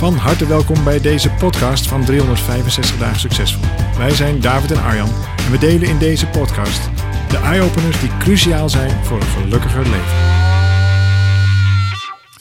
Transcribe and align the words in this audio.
Van 0.00 0.14
harte 0.14 0.46
welkom 0.46 0.84
bij 0.84 1.00
deze 1.00 1.30
podcast 1.30 1.88
van 1.88 2.04
365 2.04 2.98
dagen 2.98 3.20
succesvol. 3.20 3.64
Wij 3.98 4.10
zijn 4.10 4.40
David 4.40 4.70
en 4.70 4.82
Arjan 4.82 5.08
en 5.36 5.50
we 5.50 5.58
delen 5.58 5.88
in 5.88 5.98
deze 5.98 6.26
podcast 6.26 6.90
de 7.30 7.36
eye-openers 7.36 8.00
die 8.00 8.16
cruciaal 8.18 8.68
zijn 8.68 9.04
voor 9.04 9.16
een 9.16 9.26
gelukkiger 9.26 9.82
leven. 9.82 10.16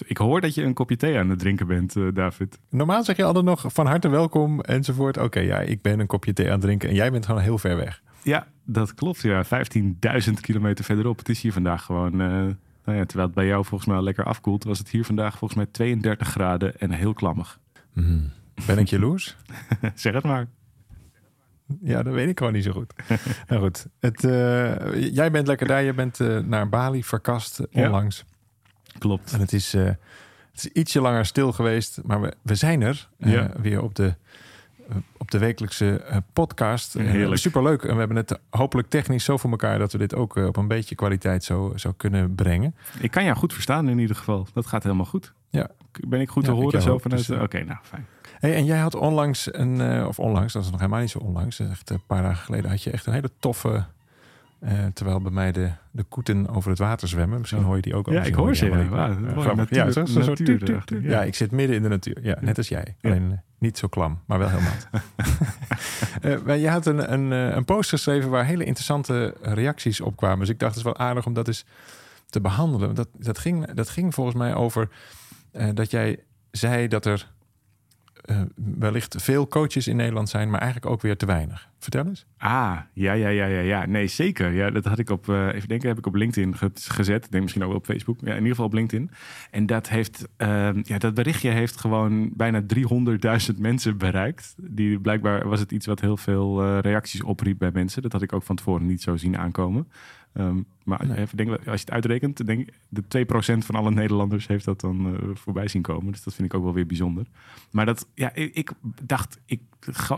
Ik 0.05 0.17
hoor 0.17 0.41
dat 0.41 0.55
je 0.55 0.64
een 0.64 0.73
kopje 0.73 0.95
thee 0.95 1.17
aan 1.17 1.30
het 1.30 1.40
drinken 1.40 1.67
bent, 1.67 1.95
uh, 1.95 2.14
David. 2.14 2.59
Normaal 2.70 3.03
zeg 3.03 3.17
je 3.17 3.23
altijd 3.23 3.45
nog 3.45 3.66
van 3.67 3.86
harte 3.86 4.09
welkom 4.09 4.62
enzovoort. 4.62 5.17
Oké, 5.17 5.39
ja, 5.39 5.59
ik 5.59 5.81
ben 5.81 6.00
een 6.00 6.08
kopje 6.08 6.34
thee 6.34 6.45
aan 6.45 6.52
het 6.52 6.62
drinken 6.62 6.89
en 6.89 6.95
jij 6.95 7.12
bent 7.12 7.26
gewoon 7.26 7.41
heel 7.41 7.58
ver 7.58 7.78
weg. 7.78 8.02
Ja, 8.23 8.48
dat 8.64 8.94
klopt. 8.94 9.22
Ja, 9.22 9.45
15.000 9.45 10.34
kilometer 10.41 10.86
verderop. 10.86 11.17
Het 11.17 11.30
is 11.30 11.41
hier 11.41 11.53
vandaag 11.53 11.84
gewoon... 11.84 12.22
Uh 12.22 12.45
nou 12.85 12.97
ja, 12.97 13.05
terwijl 13.05 13.27
het 13.27 13.38
bij 13.38 13.45
jou 13.45 13.65
volgens 13.65 13.89
mij 13.89 14.01
lekker 14.01 14.23
afkoelt, 14.23 14.63
was 14.63 14.79
het 14.79 14.89
hier 14.89 15.05
vandaag 15.05 15.38
volgens 15.38 15.59
mij 15.59 15.65
32 15.71 16.27
graden 16.27 16.79
en 16.79 16.91
heel 16.91 17.13
klammig. 17.13 17.59
Mm. 17.93 18.31
Ben 18.65 18.77
ik 18.77 18.88
jaloers? 18.88 19.35
zeg 19.95 20.13
het 20.13 20.23
maar. 20.23 20.47
Ja, 21.81 22.03
dat 22.03 22.13
weet 22.13 22.30
ik 22.30 22.38
gewoon 22.38 22.53
niet 22.53 22.63
zo 22.63 22.71
goed. 22.71 22.94
nou 23.47 23.61
goed, 23.61 23.88
het, 23.99 24.23
uh, 24.23 25.13
jij 25.13 25.31
bent 25.31 25.47
lekker 25.47 25.67
daar. 25.67 25.83
Je 25.83 25.94
bent 25.94 26.19
uh, 26.19 26.39
naar 26.39 26.69
Bali 26.69 27.03
verkast 27.03 27.61
onlangs. 27.71 28.25
Ja, 28.83 28.99
klopt. 28.99 29.33
En 29.33 29.39
het 29.39 29.53
is, 29.53 29.75
uh, 29.75 29.86
het 29.86 29.97
is 30.53 30.67
ietsje 30.67 31.02
langer 31.02 31.25
stil 31.25 31.52
geweest, 31.52 31.99
maar 32.05 32.21
we, 32.21 32.33
we 32.41 32.55
zijn 32.55 32.81
er 32.81 33.09
ja. 33.17 33.52
weer 33.61 33.81
op 33.81 33.95
de 33.95 34.16
op 35.18 35.32
de 35.32 35.38
wekelijkse 35.38 36.06
uh, 36.09 36.18
podcast. 36.34 36.94
Heerlijk. 36.94 37.42
Superleuk. 37.42 37.84
En 37.84 37.94
we 37.94 38.00
hebben 38.00 38.18
het 38.18 38.40
hopelijk 38.50 38.90
technisch 38.90 39.23
zo 39.23 39.38
voor 39.38 39.50
elkaar 39.50 39.80
dat 39.80 39.92
we 39.92 39.98
dit 39.98 40.16
ook 40.16 40.36
op 40.36 40.58
een 40.58 40.68
beetje 40.68 40.95
kwaliteit 40.95 41.44
zo, 41.44 41.73
zo 41.76 41.94
kunnen 41.98 42.36
brengen. 42.36 42.76
Ik 43.00 43.12
kan 43.12 43.23
jou 43.23 43.38
goed 43.38 43.54
verstaan 43.54 43.90
in 43.90 44.00
ieder 44.00 44.16
geval. 44.16 44.48
Dat 44.54 44.66
gaat 44.66 44.84
helemaal 44.84 45.06
goed. 45.06 45.34
Ja. 45.50 45.70
Ben 46.08 46.22
ik 46.22 46.30
goed 46.30 46.44
te 46.44 46.52
Ja, 46.52 46.58
horen 46.58 46.82
zo 46.82 46.98
vanuit... 46.98 47.28
dus, 47.28 47.40
Oké, 47.40 47.64
nou 47.64 47.80
fijn. 47.82 48.06
Hey, 48.40 48.56
en 48.56 48.66
jij 48.66 48.80
had 48.80 48.95
onlangs 48.95 49.54
een, 49.54 50.06
of 50.06 50.20
onlangs, 50.20 50.54
dat 50.54 50.64
is 50.64 50.70
nog 50.70 50.80
helemaal 50.80 51.02
niet 51.02 51.10
zo 51.10 51.20
onlangs, 51.20 51.60
echt 51.60 51.90
een 51.90 52.06
paar 52.08 52.22
dagen 52.22 52.44
geleden, 52.44 52.70
had 52.70 52.84
je 52.84 52.92
echt 52.92 53.06
een 53.06 53.14
hele 53.14 53.32
toffe. 53.40 53.86
Uh, 54.63 54.85
terwijl 54.93 55.21
bij 55.21 55.31
mij 55.31 55.52
de, 55.52 55.71
de 55.91 56.03
koeten 56.03 56.47
over 56.49 56.69
het 56.69 56.79
water 56.79 57.07
zwemmen. 57.07 57.39
Misschien 57.39 57.63
hoor 57.63 57.75
je 57.75 57.81
die 57.81 57.95
ook 57.95 58.07
al. 58.07 58.13
Ja, 58.13 58.23
ik 58.23 58.33
hoor 58.33 58.55
ze. 58.55 58.65
Ja, 58.65 58.77
ja, 58.77 58.85
ja, 58.88 59.53
natuur, 59.53 59.77
ja, 59.77 59.91
zo, 59.91 60.05
zo, 60.05 60.19
natuur 60.19 60.35
tuut, 60.35 60.65
tuut, 60.65 60.88
tuut. 60.88 61.03
ja, 61.03 61.23
ik 61.23 61.35
zit 61.35 61.52
midden 61.52 61.75
in 61.75 61.81
de 61.81 61.88
natuur. 61.88 62.17
Ja, 62.21 62.38
net 62.41 62.57
als 62.57 62.67
jij. 62.67 62.95
Alleen 63.02 63.31
uh, 63.31 63.37
niet 63.57 63.77
zo 63.77 63.87
klam, 63.87 64.19
maar 64.25 64.39
wel 64.39 64.49
heel 64.49 64.59
mat. 64.61 64.87
uh, 66.47 66.55
je 66.63 66.69
had 66.69 66.85
een, 66.85 67.13
een, 67.13 67.31
een 67.31 67.65
post 67.65 67.89
geschreven 67.89 68.30
waar 68.30 68.45
hele 68.45 68.63
interessante 68.63 69.35
reacties 69.41 70.02
op 70.02 70.15
kwamen. 70.15 70.39
Dus 70.39 70.49
ik 70.49 70.59
dacht, 70.59 70.75
het 70.75 70.85
is 70.85 70.91
wel 70.91 71.07
aardig 71.07 71.25
om 71.25 71.33
dat 71.33 71.47
eens 71.47 71.65
te 72.25 72.41
behandelen. 72.41 72.95
Dat, 72.95 73.07
dat, 73.17 73.37
ging, 73.37 73.73
dat 73.73 73.89
ging 73.89 74.13
volgens 74.13 74.35
mij 74.35 74.55
over 74.55 74.89
dat 75.73 75.91
jij 75.91 76.19
zei 76.52 76.87
dat 76.87 77.05
er 77.05 77.31
uh, 78.31 78.41
wellicht 78.80 79.16
veel 79.22 79.47
coaches 79.47 79.88
in 79.88 79.95
Nederland 79.95 80.30
zijn, 80.30 80.49
maar 80.49 80.59
eigenlijk 80.59 80.91
ook 80.91 81.02
weer 81.02 81.17
te 81.17 81.25
weinig. 81.25 81.69
Vertel 81.80 82.05
eens. 82.05 82.25
Ah, 82.38 82.77
ja, 82.94 83.13
ja, 83.13 83.27
ja, 83.27 83.45
ja, 83.45 83.59
ja. 83.59 83.86
Nee, 83.86 84.08
zeker. 84.08 84.52
Ja, 84.52 84.70
dat 84.70 84.86
had 84.86 84.99
ik 84.99 85.09
op, 85.09 85.27
uh, 85.27 85.48
even 85.54 85.67
denken, 85.67 85.87
heb 85.87 85.98
ik 85.98 86.05
op 86.05 86.15
LinkedIn 86.15 86.58
ge 86.58 86.71
gezet. 86.73 87.27
Denk 87.30 87.43
misschien 87.43 87.64
ook 87.64 87.73
op 87.73 87.86
Facebook. 87.86 88.20
Ja, 88.20 88.30
in 88.30 88.36
ieder 88.36 88.49
geval 88.49 88.65
op 88.65 88.73
LinkedIn. 88.73 89.11
En 89.52 89.65
dat 89.65 89.89
heeft, 89.89 90.27
uh, 90.37 90.70
ja, 90.83 90.98
dat 90.98 91.14
berichtje 91.14 91.49
heeft 91.49 91.80
gewoon 91.80 92.30
bijna 92.33 92.61
300.000 92.61 93.58
mensen 93.70 93.98
bereikt. 93.98 94.55
Die 94.58 94.99
blijkbaar 94.99 95.48
was 95.48 95.59
het 95.59 95.71
iets 95.71 95.86
wat 95.86 96.02
heel 96.02 96.17
veel 96.17 96.64
uh, 96.64 96.80
reacties 96.80 97.23
opriep 97.23 97.58
bij 97.58 97.71
mensen. 97.73 98.02
Dat 98.02 98.11
had 98.11 98.21
ik 98.21 98.33
ook 98.33 98.43
van 98.43 98.55
tevoren 98.55 98.86
niet 98.86 99.02
zo 99.02 99.17
zien 99.17 99.37
aankomen. 99.37 99.87
Um, 100.34 100.66
maar 100.84 101.08
nee. 101.08 101.17
even 101.17 101.38
denken, 101.38 101.58
als 101.58 101.66
je 101.66 101.72
het 101.72 101.92
uitrekent, 101.92 102.45
denk 102.45 102.70
de 102.90 103.26
2% 103.28 103.58
van 103.58 103.76
alle 103.76 103.92
Nederlanders 103.92 104.48
heeft 104.48 104.66
dat 104.66 104.80
dan 104.80 105.14
uh, 105.14 105.20
voorbij 105.34 105.67
zien 105.67 105.82
komen. 105.82 106.12
Dus 106.12 106.23
dat 106.23 106.34
vind 106.34 106.48
ik 106.48 106.58
ook 106.58 106.64
wel 106.64 106.73
weer 106.73 106.86
bijzonder. 106.86 107.26
Maar 107.72 107.86
dat, 107.86 108.08
ja, 108.14 108.34
ik, 108.34 108.56
ik 108.56 108.72
dacht, 109.04 109.40
ik 109.45 109.62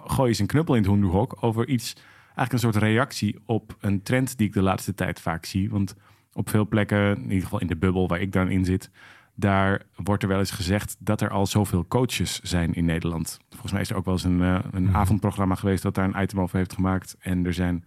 gooi 0.05 0.29
eens 0.29 0.39
een 0.39 0.45
knuppel 0.45 0.75
in 0.75 0.81
het 0.81 0.89
hoenderhok 0.89 1.37
over 1.39 1.67
iets, 1.67 1.95
eigenlijk 2.23 2.51
een 2.51 2.59
soort 2.59 2.75
reactie 2.75 3.39
op 3.45 3.75
een 3.79 4.03
trend 4.03 4.37
die 4.37 4.47
ik 4.47 4.53
de 4.53 4.61
laatste 4.61 4.93
tijd 4.93 5.19
vaak 5.19 5.45
zie. 5.45 5.69
Want 5.69 5.95
op 6.33 6.49
veel 6.49 6.67
plekken, 6.67 7.15
in 7.15 7.23
ieder 7.23 7.43
geval 7.43 7.59
in 7.59 7.67
de 7.67 7.77
bubbel 7.77 8.07
waar 8.07 8.21
ik 8.21 8.31
dan 8.31 8.49
in 8.49 8.65
zit, 8.65 8.89
daar 9.35 9.81
wordt 9.95 10.23
er 10.23 10.29
wel 10.29 10.39
eens 10.39 10.51
gezegd 10.51 10.95
dat 10.99 11.21
er 11.21 11.29
al 11.29 11.45
zoveel 11.45 11.87
coaches 11.87 12.39
zijn 12.39 12.73
in 12.73 12.85
Nederland. 12.85 13.39
Volgens 13.49 13.71
mij 13.71 13.81
is 13.81 13.89
er 13.89 13.95
ook 13.95 14.05
wel 14.05 14.13
eens 14.13 14.23
een, 14.23 14.39
uh, 14.39 14.59
een 14.71 14.83
mm. 14.83 14.95
avondprogramma 14.95 15.55
geweest 15.55 15.83
dat 15.83 15.95
daar 15.95 16.05
een 16.13 16.21
item 16.21 16.39
over 16.41 16.57
heeft 16.57 16.73
gemaakt. 16.73 17.15
En 17.19 17.45
er 17.45 17.53
zijn 17.53 17.85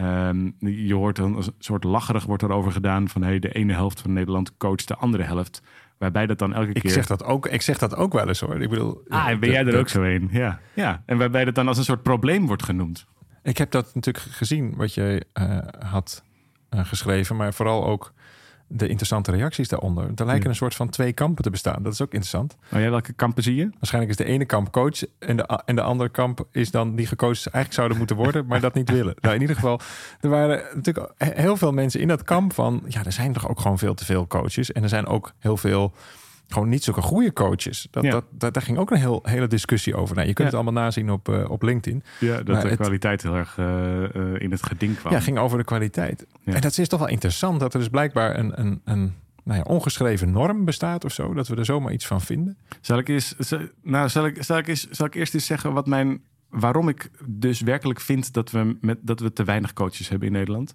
Um, 0.00 0.54
je 0.58 0.94
hoort 0.94 1.16
dan 1.16 1.36
een 1.36 1.52
soort 1.58 1.84
lacherig 1.84 2.24
wordt 2.24 2.42
erover 2.42 2.72
gedaan 2.72 3.08
van 3.08 3.22
hey, 3.22 3.38
de 3.38 3.52
ene 3.52 3.72
helft 3.72 4.00
van 4.00 4.12
Nederland 4.12 4.56
coacht 4.56 4.88
de 4.88 4.96
andere 4.96 5.22
helft. 5.22 5.62
Waarbij 5.98 6.26
dat 6.26 6.38
dan 6.38 6.54
elke 6.54 6.72
ik 6.72 6.82
keer. 6.82 6.90
Zeg 6.90 7.06
dat 7.06 7.24
ook, 7.24 7.46
ik 7.46 7.62
zeg 7.62 7.78
dat 7.78 7.96
ook 7.96 8.12
wel 8.12 8.28
eens 8.28 8.40
hoor. 8.40 8.60
Ik 8.60 8.68
bedoel, 8.68 9.02
ah, 9.08 9.26
ben 9.26 9.40
dat, 9.40 9.50
jij 9.50 9.66
er 9.66 9.78
ook 9.78 9.88
zo 9.88 10.02
een? 10.02 10.28
Ja. 10.32 10.60
ja. 10.74 11.02
En 11.06 11.18
waarbij 11.18 11.44
dat 11.44 11.54
dan 11.54 11.68
als 11.68 11.78
een 11.78 11.84
soort 11.84 12.02
probleem 12.02 12.46
wordt 12.46 12.62
genoemd. 12.62 13.06
Ik 13.42 13.58
heb 13.58 13.70
dat 13.70 13.94
natuurlijk 13.94 14.24
gezien 14.30 14.76
wat 14.76 14.94
je 14.94 15.26
uh, 15.40 15.58
had 15.90 16.24
uh, 16.70 16.84
geschreven, 16.84 17.36
maar 17.36 17.54
vooral 17.54 17.86
ook 17.86 18.12
de 18.72 18.88
interessante 18.88 19.30
reacties 19.30 19.68
daaronder. 19.68 20.10
Er 20.14 20.26
lijken 20.26 20.48
een 20.48 20.56
soort 20.56 20.74
van 20.74 20.88
twee 20.88 21.12
kampen 21.12 21.42
te 21.44 21.50
bestaan. 21.50 21.82
Dat 21.82 21.92
is 21.92 22.00
ook 22.00 22.12
interessant. 22.12 22.56
Oh 22.72 22.80
ja, 22.80 22.90
welke 22.90 23.12
kampen 23.12 23.42
zie 23.42 23.54
je? 23.54 23.70
Waarschijnlijk 23.78 24.18
is 24.18 24.24
de 24.24 24.32
ene 24.32 24.44
kamp 24.44 24.72
coach 24.72 25.04
en 25.18 25.36
de, 25.36 25.60
en 25.64 25.76
de 25.76 25.82
andere 25.82 26.10
kamp 26.10 26.46
is 26.52 26.70
dan 26.70 26.94
die 26.94 27.06
gecoacht 27.06 27.46
eigenlijk 27.46 27.74
zouden 27.74 27.96
moeten 27.96 28.16
worden, 28.16 28.46
maar 28.46 28.60
dat 28.60 28.74
niet 28.74 28.90
willen. 28.98 29.14
Nou, 29.20 29.34
in 29.34 29.40
ieder 29.40 29.56
geval, 29.56 29.80
er 30.20 30.28
waren 30.28 30.62
natuurlijk 30.74 31.12
heel 31.16 31.56
veel 31.56 31.72
mensen 31.72 32.00
in 32.00 32.08
dat 32.08 32.22
kamp 32.22 32.52
van, 32.52 32.82
ja, 32.88 33.04
er 33.04 33.12
zijn 33.12 33.32
toch 33.32 33.48
ook 33.48 33.60
gewoon 33.60 33.78
veel 33.78 33.94
te 33.94 34.04
veel 34.04 34.26
coaches 34.26 34.72
en 34.72 34.82
er 34.82 34.88
zijn 34.88 35.06
ook 35.06 35.32
heel 35.38 35.56
veel 35.56 35.92
gewoon 36.52 36.68
niet 36.68 36.84
zulke 36.84 37.02
goede 37.02 37.32
coaches. 37.32 37.88
Dat, 37.90 38.04
ja. 38.04 38.10
dat, 38.10 38.24
dat, 38.30 38.54
daar 38.54 38.62
ging 38.62 38.78
ook 38.78 38.90
een 38.90 38.98
heel, 38.98 39.20
hele 39.22 39.46
discussie 39.46 39.94
over. 39.94 40.14
Nou, 40.14 40.28
je 40.28 40.34
kunt 40.34 40.50
ja. 40.50 40.56
het 40.56 40.64
allemaal 40.64 40.82
nazien 40.82 41.10
op, 41.10 41.28
uh, 41.28 41.50
op 41.50 41.62
LinkedIn. 41.62 42.02
Ja, 42.20 42.36
dat 42.36 42.46
maar 42.46 42.62
de 42.62 42.68
het, 42.68 42.80
kwaliteit 42.80 43.22
heel 43.22 43.34
erg 43.34 43.56
uh, 43.56 43.66
uh, 43.66 44.40
in 44.40 44.50
het 44.50 44.62
geding 44.62 44.96
kwam. 44.96 45.12
Ja, 45.12 45.20
ging 45.20 45.38
over 45.38 45.58
de 45.58 45.64
kwaliteit. 45.64 46.26
Ja. 46.44 46.52
En 46.52 46.60
dat 46.60 46.78
is 46.78 46.88
toch 46.88 46.98
wel 46.98 47.08
interessant 47.08 47.60
dat 47.60 47.72
er 47.72 47.78
dus 47.78 47.88
blijkbaar 47.88 48.38
een, 48.38 48.60
een, 48.60 48.80
een 48.84 49.14
nou 49.44 49.58
ja, 49.58 49.62
ongeschreven 49.62 50.30
norm 50.30 50.64
bestaat 50.64 51.04
of 51.04 51.12
zo. 51.12 51.34
Dat 51.34 51.48
we 51.48 51.56
er 51.56 51.64
zomaar 51.64 51.92
iets 51.92 52.06
van 52.06 52.20
vinden. 52.20 52.58
Zal 52.80 52.98
ik, 52.98 53.08
eens, 53.08 53.34
nou, 53.82 54.08
zal 54.08 54.26
ik, 54.26 54.42
zal 54.42 54.58
ik, 54.58 54.68
eens, 54.68 54.88
zal 54.90 55.06
ik 55.06 55.14
eerst 55.14 55.34
eens 55.34 55.46
zeggen 55.46 55.72
wat 55.72 55.86
mijn, 55.86 56.22
waarom 56.48 56.88
ik 56.88 57.10
dus 57.26 57.60
werkelijk 57.60 58.00
vind 58.00 58.32
dat 58.32 58.50
we, 58.50 58.76
met, 58.80 58.98
dat 59.02 59.20
we 59.20 59.32
te 59.32 59.44
weinig 59.44 59.72
coaches 59.72 60.08
hebben 60.08 60.28
in 60.28 60.34
Nederland? 60.34 60.74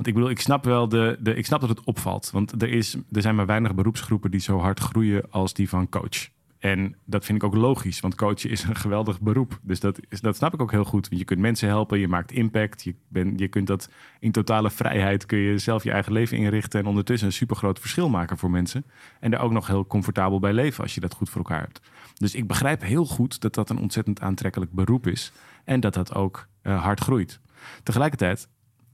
Want 0.00 0.12
ik 0.12 0.18
bedoel, 0.18 0.34
ik 0.34 0.40
snap 0.40 0.64
wel 0.64 0.88
de, 0.88 1.16
de, 1.20 1.34
ik 1.34 1.46
snap 1.46 1.60
dat 1.60 1.68
het 1.68 1.84
opvalt. 1.84 2.30
Want 2.30 2.62
er, 2.62 2.68
is, 2.68 2.96
er 3.12 3.22
zijn 3.22 3.34
maar 3.34 3.46
weinig 3.46 3.74
beroepsgroepen 3.74 4.30
die 4.30 4.40
zo 4.40 4.58
hard 4.58 4.80
groeien 4.80 5.30
als 5.30 5.52
die 5.52 5.68
van 5.68 5.88
coach. 5.88 6.28
En 6.58 6.96
dat 7.04 7.24
vind 7.24 7.42
ik 7.42 7.44
ook 7.44 7.54
logisch, 7.54 8.00
want 8.00 8.14
coachen 8.14 8.50
is 8.50 8.62
een 8.62 8.76
geweldig 8.76 9.20
beroep. 9.20 9.58
Dus 9.62 9.80
dat, 9.80 10.00
is, 10.08 10.20
dat 10.20 10.36
snap 10.36 10.54
ik 10.54 10.62
ook 10.62 10.70
heel 10.70 10.84
goed. 10.84 11.08
Want 11.08 11.20
je 11.20 11.26
kunt 11.26 11.40
mensen 11.40 11.68
helpen, 11.68 11.98
je 11.98 12.08
maakt 12.08 12.32
impact. 12.32 12.82
Je, 12.82 12.94
ben, 13.08 13.38
je 13.38 13.48
kunt 13.48 13.66
dat 13.66 13.90
in 14.20 14.32
totale 14.32 14.70
vrijheid, 14.70 15.26
kun 15.26 15.38
je 15.38 15.58
zelf 15.58 15.84
je 15.84 15.90
eigen 15.90 16.12
leven 16.12 16.36
inrichten... 16.36 16.80
en 16.80 16.86
ondertussen 16.86 17.28
een 17.28 17.34
supergroot 17.34 17.78
verschil 17.78 18.08
maken 18.08 18.38
voor 18.38 18.50
mensen. 18.50 18.84
En 19.20 19.30
daar 19.30 19.40
ook 19.40 19.52
nog 19.52 19.66
heel 19.66 19.86
comfortabel 19.86 20.38
bij 20.38 20.52
leven 20.52 20.82
als 20.82 20.94
je 20.94 21.00
dat 21.00 21.14
goed 21.14 21.28
voor 21.28 21.40
elkaar 21.40 21.60
hebt. 21.60 21.80
Dus 22.14 22.34
ik 22.34 22.46
begrijp 22.46 22.82
heel 22.82 23.06
goed 23.06 23.40
dat 23.40 23.54
dat 23.54 23.70
een 23.70 23.78
ontzettend 23.78 24.20
aantrekkelijk 24.20 24.72
beroep 24.72 25.06
is. 25.06 25.32
En 25.64 25.80
dat 25.80 25.94
dat 25.94 26.14
ook 26.14 26.46
uh, 26.62 26.82
hard 26.82 27.00
groeit. 27.00 27.40
Tegelijkertijd 27.82 28.48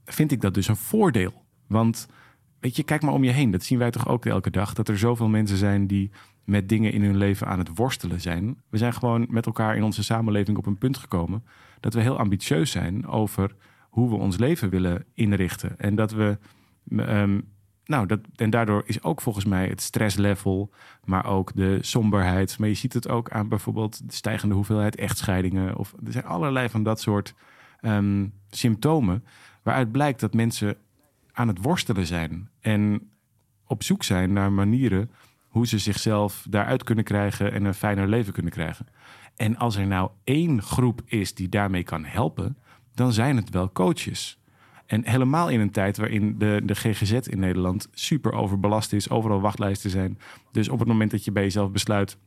vind 0.07 0.33
ik 0.33 0.41
dat 0.41 0.55
dus 0.55 0.69
een 0.69 0.77
voordeel. 0.77 1.45
Want 1.67 2.09
weet 2.61 2.77
je, 2.77 2.83
kijk 2.83 3.03
maar 3.03 3.13
om 3.13 3.25
je 3.25 3.31
heen. 3.31 3.51
Dat 3.51 3.63
zien 3.63 3.79
wij 3.79 3.91
toch 3.91 4.09
ook 4.09 4.27
elke 4.27 4.51
dag. 4.51 4.75
Dat 4.75 4.89
er 4.89 4.99
zoveel 4.99 5.29
mensen 5.29 5.57
zijn 5.57 5.87
die 5.87 6.11
met 6.45 6.69
dingen 6.69 6.93
in 6.93 7.03
hun 7.03 7.17
leven 7.17 7.47
aan 7.47 7.59
het 7.59 7.77
worstelen 7.77 8.21
zijn. 8.21 8.63
We 8.71 8.79
zijn 8.79 8.95
gewoon 8.95 9.27
met 9.29 9.47
elkaar 9.47 9.77
in 9.77 9.83
onze 9.83 10.05
samenleving 10.05 10.57
op 10.57 10.67
een 10.67 10.79
punt 10.79 10.97
gekomen 10.97 11.45
dat 11.81 11.95
we 11.95 12.01
heel 12.01 12.19
ambitieus 12.19 12.71
zijn 12.71 13.07
over 13.07 13.55
hoe 13.91 14.09
we 14.09 14.17
ons 14.17 14.37
leven 14.37 14.71
willen 14.71 15.05
inrichten. 15.15 15.79
En 15.79 15.95
dat 15.95 16.13
we. 16.13 16.39
Um, 16.91 17.55
nou, 17.85 18.07
dat, 18.07 18.21
en 18.35 18.51
daardoor 18.51 18.83
is 18.87 19.03
ook 19.03 19.21
volgens 19.21 19.45
mij 19.45 19.69
het 19.69 19.81
stresslevel, 19.81 20.73
maar 21.05 21.27
ook 21.27 21.55
de 21.55 21.79
somberheid. 21.81 22.59
Maar 22.59 22.69
je 22.69 22.75
ziet 22.75 22.93
het 22.93 23.09
ook 23.09 23.31
aan 23.31 23.49
bijvoorbeeld 23.49 24.09
de 24.09 24.15
stijgende 24.15 24.55
hoeveelheid 24.55 24.97
echtscheidingen. 24.97 25.77
Of 25.77 25.95
er 26.05 26.13
zijn 26.13 26.25
allerlei 26.25 26.69
van 26.69 26.83
dat 26.83 27.01
soort 27.01 27.35
um, 27.81 28.33
symptomen. 28.51 29.25
Waaruit 29.67 29.93
blijkt 29.93 30.21
dat 30.21 30.35
mensen 30.35 30.77
aan 31.33 31.49
het 31.49 31.63
worstelen 31.63 32.07
zijn. 32.07 32.49
En 32.61 33.11
op 33.67 33.83
zoek 33.83 34.03
zijn 34.03 34.33
naar 34.33 34.53
manieren 34.53 35.11
hoe 35.49 35.67
ze 35.67 35.79
zichzelf 35.79 36.47
daaruit 36.51 36.85
kunnen 36.85 37.05
krijgen 37.05 37.53
en 37.53 37.65
een 37.65 37.75
fijner 37.75 38.09
leven 38.09 38.33
kunnen 38.33 38.53
krijgen. 38.53 38.87
En 39.37 39.57
als 39.57 39.77
er 39.77 39.87
nou 39.87 40.11
één 40.25 40.63
groep 40.63 41.03
is 41.05 41.35
die 41.35 41.49
daarmee 41.49 41.83
kan 41.83 42.05
helpen, 42.05 42.57
dan 42.95 43.13
zijn 43.13 43.37
het 43.37 43.51
wel 43.51 43.73
coaches. 43.73 44.39
En 44.87 45.09
helemaal 45.09 45.49
in 45.49 45.61
een 45.61 45.71
tijd 45.71 45.97
waarin 45.97 46.39
de, 46.39 46.61
de 46.65 46.75
GGZ 46.75 47.13
in 47.13 47.39
Nederland 47.39 47.89
super 47.93 48.33
overbelast 48.33 48.93
is, 48.93 49.11
overal 49.11 49.41
wachtlijsten 49.41 49.91
zijn. 49.91 50.19
Dus 50.53 50.69
op 50.69 50.79
het 50.79 50.89
moment 50.89 51.11
dat 51.11 51.25
je 51.25 51.33
bij 51.33 51.43
jezelf 51.43 51.71
besluit, 51.71 52.19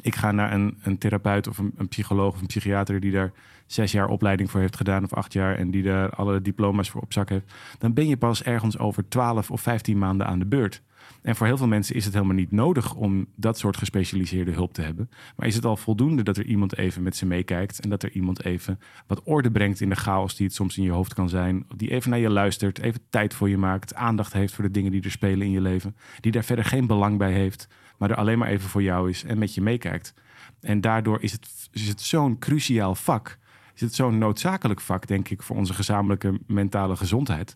ik 0.00 0.14
ga 0.14 0.32
naar 0.32 0.52
een, 0.52 0.78
een 0.82 0.98
therapeut 0.98 1.48
of 1.48 1.58
een, 1.58 1.72
een 1.76 1.88
psycholoog 1.88 2.34
of 2.34 2.40
een 2.40 2.46
psychiater 2.46 3.00
die 3.00 3.12
daar 3.12 3.32
zes 3.66 3.92
jaar 3.92 4.08
opleiding 4.08 4.50
voor 4.50 4.60
heeft 4.60 4.76
gedaan 4.76 5.04
of 5.04 5.14
acht 5.14 5.32
jaar 5.32 5.56
en 5.56 5.70
die 5.70 5.82
daar 5.82 6.10
alle 6.10 6.42
diploma's 6.42 6.90
voor 6.90 7.00
op 7.00 7.12
zak 7.12 7.28
heeft, 7.28 7.54
dan 7.78 7.92
ben 7.92 8.08
je 8.08 8.16
pas 8.16 8.42
ergens 8.42 8.78
over 8.78 9.08
twaalf 9.08 9.50
of 9.50 9.60
vijftien 9.60 9.98
maanden 9.98 10.26
aan 10.26 10.38
de 10.38 10.46
beurt. 10.46 10.82
En 11.22 11.36
voor 11.36 11.46
heel 11.46 11.56
veel 11.56 11.66
mensen 11.66 11.94
is 11.94 12.04
het 12.04 12.14
helemaal 12.14 12.34
niet 12.34 12.50
nodig 12.50 12.94
om 12.94 13.26
dat 13.36 13.58
soort 13.58 13.76
gespecialiseerde 13.76 14.50
hulp 14.50 14.72
te 14.72 14.82
hebben. 14.82 15.10
Maar 15.36 15.46
is 15.46 15.54
het 15.54 15.64
al 15.64 15.76
voldoende 15.76 16.22
dat 16.22 16.36
er 16.36 16.44
iemand 16.44 16.76
even 16.76 17.02
met 17.02 17.16
ze 17.16 17.26
meekijkt 17.26 17.80
en 17.80 17.90
dat 17.90 18.02
er 18.02 18.10
iemand 18.10 18.44
even 18.44 18.78
wat 19.06 19.22
orde 19.24 19.50
brengt 19.50 19.80
in 19.80 19.88
de 19.88 19.96
chaos 19.96 20.36
die 20.36 20.46
het 20.46 20.54
soms 20.54 20.76
in 20.76 20.82
je 20.82 20.90
hoofd 20.90 21.14
kan 21.14 21.28
zijn, 21.28 21.66
die 21.76 21.90
even 21.90 22.10
naar 22.10 22.18
je 22.18 22.30
luistert, 22.30 22.78
even 22.78 23.00
tijd 23.10 23.34
voor 23.34 23.48
je 23.48 23.58
maakt, 23.58 23.94
aandacht 23.94 24.32
heeft 24.32 24.54
voor 24.54 24.64
de 24.64 24.70
dingen 24.70 24.90
die 24.90 25.02
er 25.02 25.10
spelen 25.10 25.46
in 25.46 25.52
je 25.52 25.60
leven, 25.60 25.96
die 26.20 26.32
daar 26.32 26.44
verder 26.44 26.64
geen 26.64 26.86
belang 26.86 27.18
bij 27.18 27.32
heeft, 27.32 27.68
maar 27.98 28.10
er 28.10 28.16
alleen 28.16 28.38
maar 28.38 28.48
even 28.48 28.68
voor 28.68 28.82
jou 28.82 29.10
is 29.10 29.24
en 29.24 29.38
met 29.38 29.54
je 29.54 29.60
meekijkt. 29.60 30.14
En 30.60 30.80
daardoor 30.80 31.22
is 31.22 31.32
het, 31.32 31.68
is 31.72 31.88
het 31.88 32.00
zo'n 32.00 32.38
cruciaal 32.38 32.94
vak. 32.94 33.38
Is 33.74 33.80
het 33.80 33.94
zo'n 33.94 34.18
noodzakelijk 34.18 34.80
vak, 34.80 35.06
denk 35.06 35.28
ik, 35.28 35.42
voor 35.42 35.56
onze 35.56 35.74
gezamenlijke 35.74 36.40
mentale 36.46 36.96
gezondheid 36.96 37.54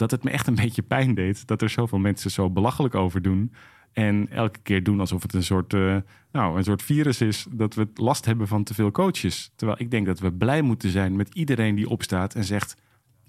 dat 0.00 0.10
het 0.10 0.24
me 0.24 0.30
echt 0.30 0.46
een 0.46 0.54
beetje 0.54 0.82
pijn 0.82 1.14
deed 1.14 1.46
dat 1.46 1.62
er 1.62 1.68
zoveel 1.68 1.98
mensen 1.98 2.30
zo 2.30 2.50
belachelijk 2.50 2.94
over 2.94 3.22
doen. 3.22 3.52
En 3.92 4.28
elke 4.30 4.58
keer 4.62 4.82
doen 4.82 5.00
alsof 5.00 5.22
het 5.22 5.34
een 5.34 5.42
soort, 5.42 5.72
uh, 5.72 5.96
nou, 6.32 6.56
een 6.56 6.64
soort 6.64 6.82
virus 6.82 7.20
is. 7.20 7.46
Dat 7.50 7.74
we 7.74 7.88
last 7.94 8.24
hebben 8.24 8.48
van 8.48 8.64
te 8.64 8.74
veel 8.74 8.90
coaches. 8.90 9.52
Terwijl 9.56 9.80
ik 9.80 9.90
denk 9.90 10.06
dat 10.06 10.18
we 10.18 10.32
blij 10.32 10.62
moeten 10.62 10.90
zijn 10.90 11.16
met 11.16 11.34
iedereen 11.34 11.74
die 11.74 11.88
opstaat 11.88 12.34
en 12.34 12.44
zegt: 12.44 12.74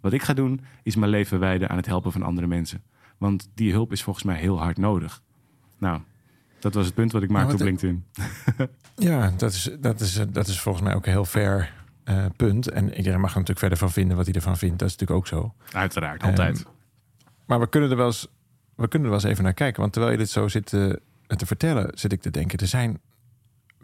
Wat 0.01 0.13
ik 0.13 0.21
ga 0.21 0.33
doen, 0.33 0.61
is 0.83 0.95
mijn 0.95 1.11
leven 1.11 1.39
wijden 1.39 1.69
aan 1.69 1.77
het 1.77 1.85
helpen 1.85 2.11
van 2.11 2.23
andere 2.23 2.47
mensen. 2.47 2.83
Want 3.17 3.49
die 3.53 3.71
hulp 3.71 3.91
is 3.91 4.03
volgens 4.03 4.25
mij 4.25 4.37
heel 4.37 4.59
hard 4.59 4.77
nodig. 4.77 5.21
Nou, 5.77 6.01
dat 6.61 6.73
was 6.73 6.85
het 6.85 6.93
punt 6.93 7.11
wat 7.11 7.23
ik 7.23 7.29
maakte 7.29 7.55
nou, 7.55 7.59
op 7.59 7.65
LinkedIn. 7.65 8.05
Ja, 8.95 9.33
dat 9.37 9.51
is, 9.51 9.69
dat, 9.79 9.99
is, 9.99 10.21
dat 10.29 10.47
is 10.47 10.59
volgens 10.59 10.83
mij 10.83 10.95
ook 10.95 11.05
heel 11.05 11.25
fair 11.25 11.73
uh, 12.05 12.25
punt. 12.35 12.69
En 12.69 12.93
iedereen 12.93 13.19
mag 13.19 13.29
er 13.29 13.39
natuurlijk 13.39 13.59
verder 13.59 13.77
van 13.77 13.91
vinden 13.91 14.17
wat 14.17 14.25
hij 14.25 14.35
ervan 14.35 14.57
vindt. 14.57 14.79
Dat 14.79 14.89
is 14.89 14.95
natuurlijk 14.95 15.19
ook 15.19 15.27
zo. 15.27 15.53
Uiteraard, 15.71 16.23
altijd. 16.23 16.59
Um, 16.59 16.65
maar 17.45 17.59
we 17.59 17.69
kunnen 17.69 17.89
er 17.89 17.97
wel 17.97 18.05
eens, 18.05 18.27
we 18.75 18.87
kunnen 18.87 19.07
er 19.07 19.13
wel 19.13 19.23
eens 19.23 19.31
even 19.31 19.43
naar 19.43 19.53
kijken. 19.53 19.81
Want 19.81 19.93
terwijl 19.93 20.13
je 20.13 20.19
dit 20.19 20.29
zo 20.29 20.47
zit 20.47 20.65
te, 20.65 21.01
te 21.27 21.45
vertellen, 21.45 21.91
zit 21.93 22.11
ik 22.11 22.21
te 22.21 22.29
denken. 22.29 22.59
Er 22.59 22.67
zijn 22.67 22.99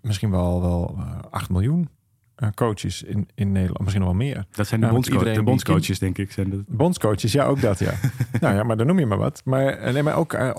misschien 0.01 0.31
wel, 0.31 0.62
wel 0.62 0.95
uh, 0.97 1.03
eh, 1.03 1.19
8 1.30 1.50
miljoen 1.50 1.89
coaches 2.53 3.03
in, 3.03 3.30
in 3.35 3.51
Nederland. 3.51 3.80
Misschien 3.80 4.01
nog 4.01 4.09
wel 4.09 4.19
meer. 4.19 4.45
Dat 4.51 4.68
zijn 4.68 4.80
de, 4.80 4.85
nou, 4.85 4.94
bondsco 4.94 5.33
de 5.33 5.44
bondscoaches, 5.44 6.00
denk 6.00 6.18
ik. 6.18 6.31
Zijn 6.31 6.50
dat. 6.50 6.59
Bondscoaches, 6.68 7.31
ja, 7.31 7.45
ook 7.45 7.62
dat, 7.62 7.80
ja. 7.80 7.94
nou 8.41 8.56
ja, 8.56 8.63
maar 8.63 8.77
dan 8.77 8.88
noem 8.88 9.00
je 9.00 9.06
maar 9.06 9.18
wat. 9.18 9.41
Maar, 9.45 9.94
nee, 9.94 10.03
maar 10.03 10.15
ook 10.15 10.33
uh, 10.33 10.51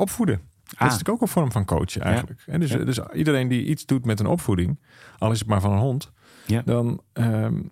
opvoeden. 0.73 0.89
Dat 0.89 0.89
is 0.89 0.93
ah. 0.95 0.99
natuurlijk 0.99 1.09
ook 1.09 1.21
een 1.21 1.29
vorm 1.29 1.53
van 1.53 1.65
coachen 1.65 2.03
eigenlijk. 2.03 2.43
En 2.47 2.61
dus, 2.61 2.71
dus 2.71 3.01
iedereen 3.13 3.49
die 3.49 3.65
iets 3.65 3.87
doet 3.87 4.05
met 4.05 4.21
een 4.21 4.27
opvoeding, 4.27 4.79
al 5.19 5.33
is 5.33 5.39
het 5.39 5.49
maar 5.49 5.61
van 5.61 5.73
een 5.73 5.79
hond, 5.79 6.13
ja. 6.47 6.63
dan, 6.65 7.01
um, 7.13 7.71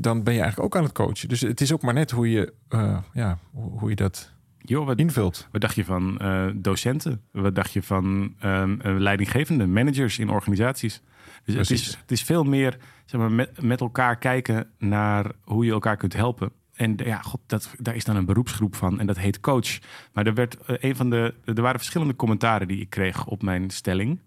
dan 0.00 0.22
ben 0.22 0.34
je 0.34 0.40
eigenlijk 0.40 0.60
ook 0.60 0.76
aan 0.76 0.86
het 0.86 0.92
coachen. 0.92 1.28
Dus 1.28 1.40
het 1.40 1.60
is 1.60 1.72
ook 1.72 1.82
maar 1.82 1.94
net 1.94 2.10
hoe 2.10 2.30
je, 2.30 2.52
uh, 2.70 2.98
ja, 3.12 3.38
hoe 3.52 3.88
je 3.88 3.96
dat 3.96 4.32
wat, 4.78 4.98
invult. 4.98 5.48
Wat 5.52 5.60
dacht 5.60 5.74
je 5.74 5.84
van 5.84 6.18
uh, 6.22 6.46
docenten? 6.54 7.22
Wat 7.32 7.54
dacht 7.54 7.72
je 7.72 7.82
van 7.82 8.34
um, 8.44 8.80
leidinggevende 8.82 9.66
managers 9.66 10.18
in 10.18 10.30
organisaties? 10.30 11.02
Dus 11.44 11.54
het 11.54 11.70
is, 11.70 11.96
het 12.00 12.10
is 12.10 12.22
veel 12.22 12.44
meer 12.44 12.76
zeg 13.04 13.20
maar, 13.20 13.32
met, 13.32 13.62
met 13.62 13.80
elkaar 13.80 14.16
kijken 14.18 14.70
naar 14.78 15.32
hoe 15.44 15.64
je 15.64 15.72
elkaar 15.72 15.96
kunt 15.96 16.12
helpen. 16.12 16.52
En 16.80 16.94
ja, 16.96 17.22
god, 17.22 17.40
dat, 17.46 17.74
daar 17.78 17.94
is 17.94 18.04
dan 18.04 18.16
een 18.16 18.24
beroepsgroep 18.24 18.74
van 18.74 19.00
en 19.00 19.06
dat 19.06 19.18
heet 19.18 19.40
coach. 19.40 19.78
Maar 20.12 20.26
er, 20.26 20.34
werd, 20.34 20.56
uh, 20.70 20.76
een 20.80 20.96
van 20.96 21.10
de, 21.10 21.34
er 21.44 21.62
waren 21.62 21.78
verschillende 21.78 22.16
commentaren 22.16 22.68
die 22.68 22.80
ik 22.80 22.90
kreeg 22.90 23.26
op 23.26 23.42
mijn 23.42 23.70
stelling. 23.70 24.20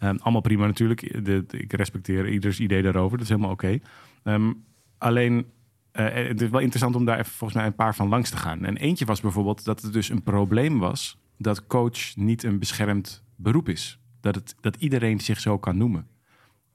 Um, 0.00 0.18
allemaal 0.18 0.40
prima 0.40 0.66
natuurlijk. 0.66 1.24
De, 1.24 1.44
ik 1.50 1.72
respecteer 1.72 2.28
ieders 2.28 2.60
idee 2.60 2.82
daarover. 2.82 3.16
Dat 3.16 3.26
is 3.26 3.32
helemaal 3.32 3.52
oké. 3.52 3.78
Um, 4.24 4.64
alleen 4.98 5.34
uh, 5.92 6.12
het 6.12 6.40
is 6.40 6.48
wel 6.48 6.60
interessant 6.60 6.96
om 6.96 7.04
daar 7.04 7.18
even 7.18 7.32
volgens 7.32 7.58
mij 7.58 7.68
een 7.68 7.74
paar 7.74 7.94
van 7.94 8.08
langs 8.08 8.30
te 8.30 8.36
gaan. 8.36 8.64
En 8.64 8.76
eentje 8.76 9.04
was 9.04 9.20
bijvoorbeeld 9.20 9.64
dat 9.64 9.82
het 9.82 9.92
dus 9.92 10.08
een 10.08 10.22
probleem 10.22 10.78
was 10.78 11.18
dat 11.38 11.66
coach 11.66 12.16
niet 12.16 12.42
een 12.42 12.58
beschermd 12.58 13.24
beroep 13.36 13.68
is. 13.68 14.00
Dat, 14.20 14.34
het, 14.34 14.54
dat 14.60 14.76
iedereen 14.76 15.20
zich 15.20 15.40
zo 15.40 15.58
kan 15.58 15.76
noemen. 15.76 16.06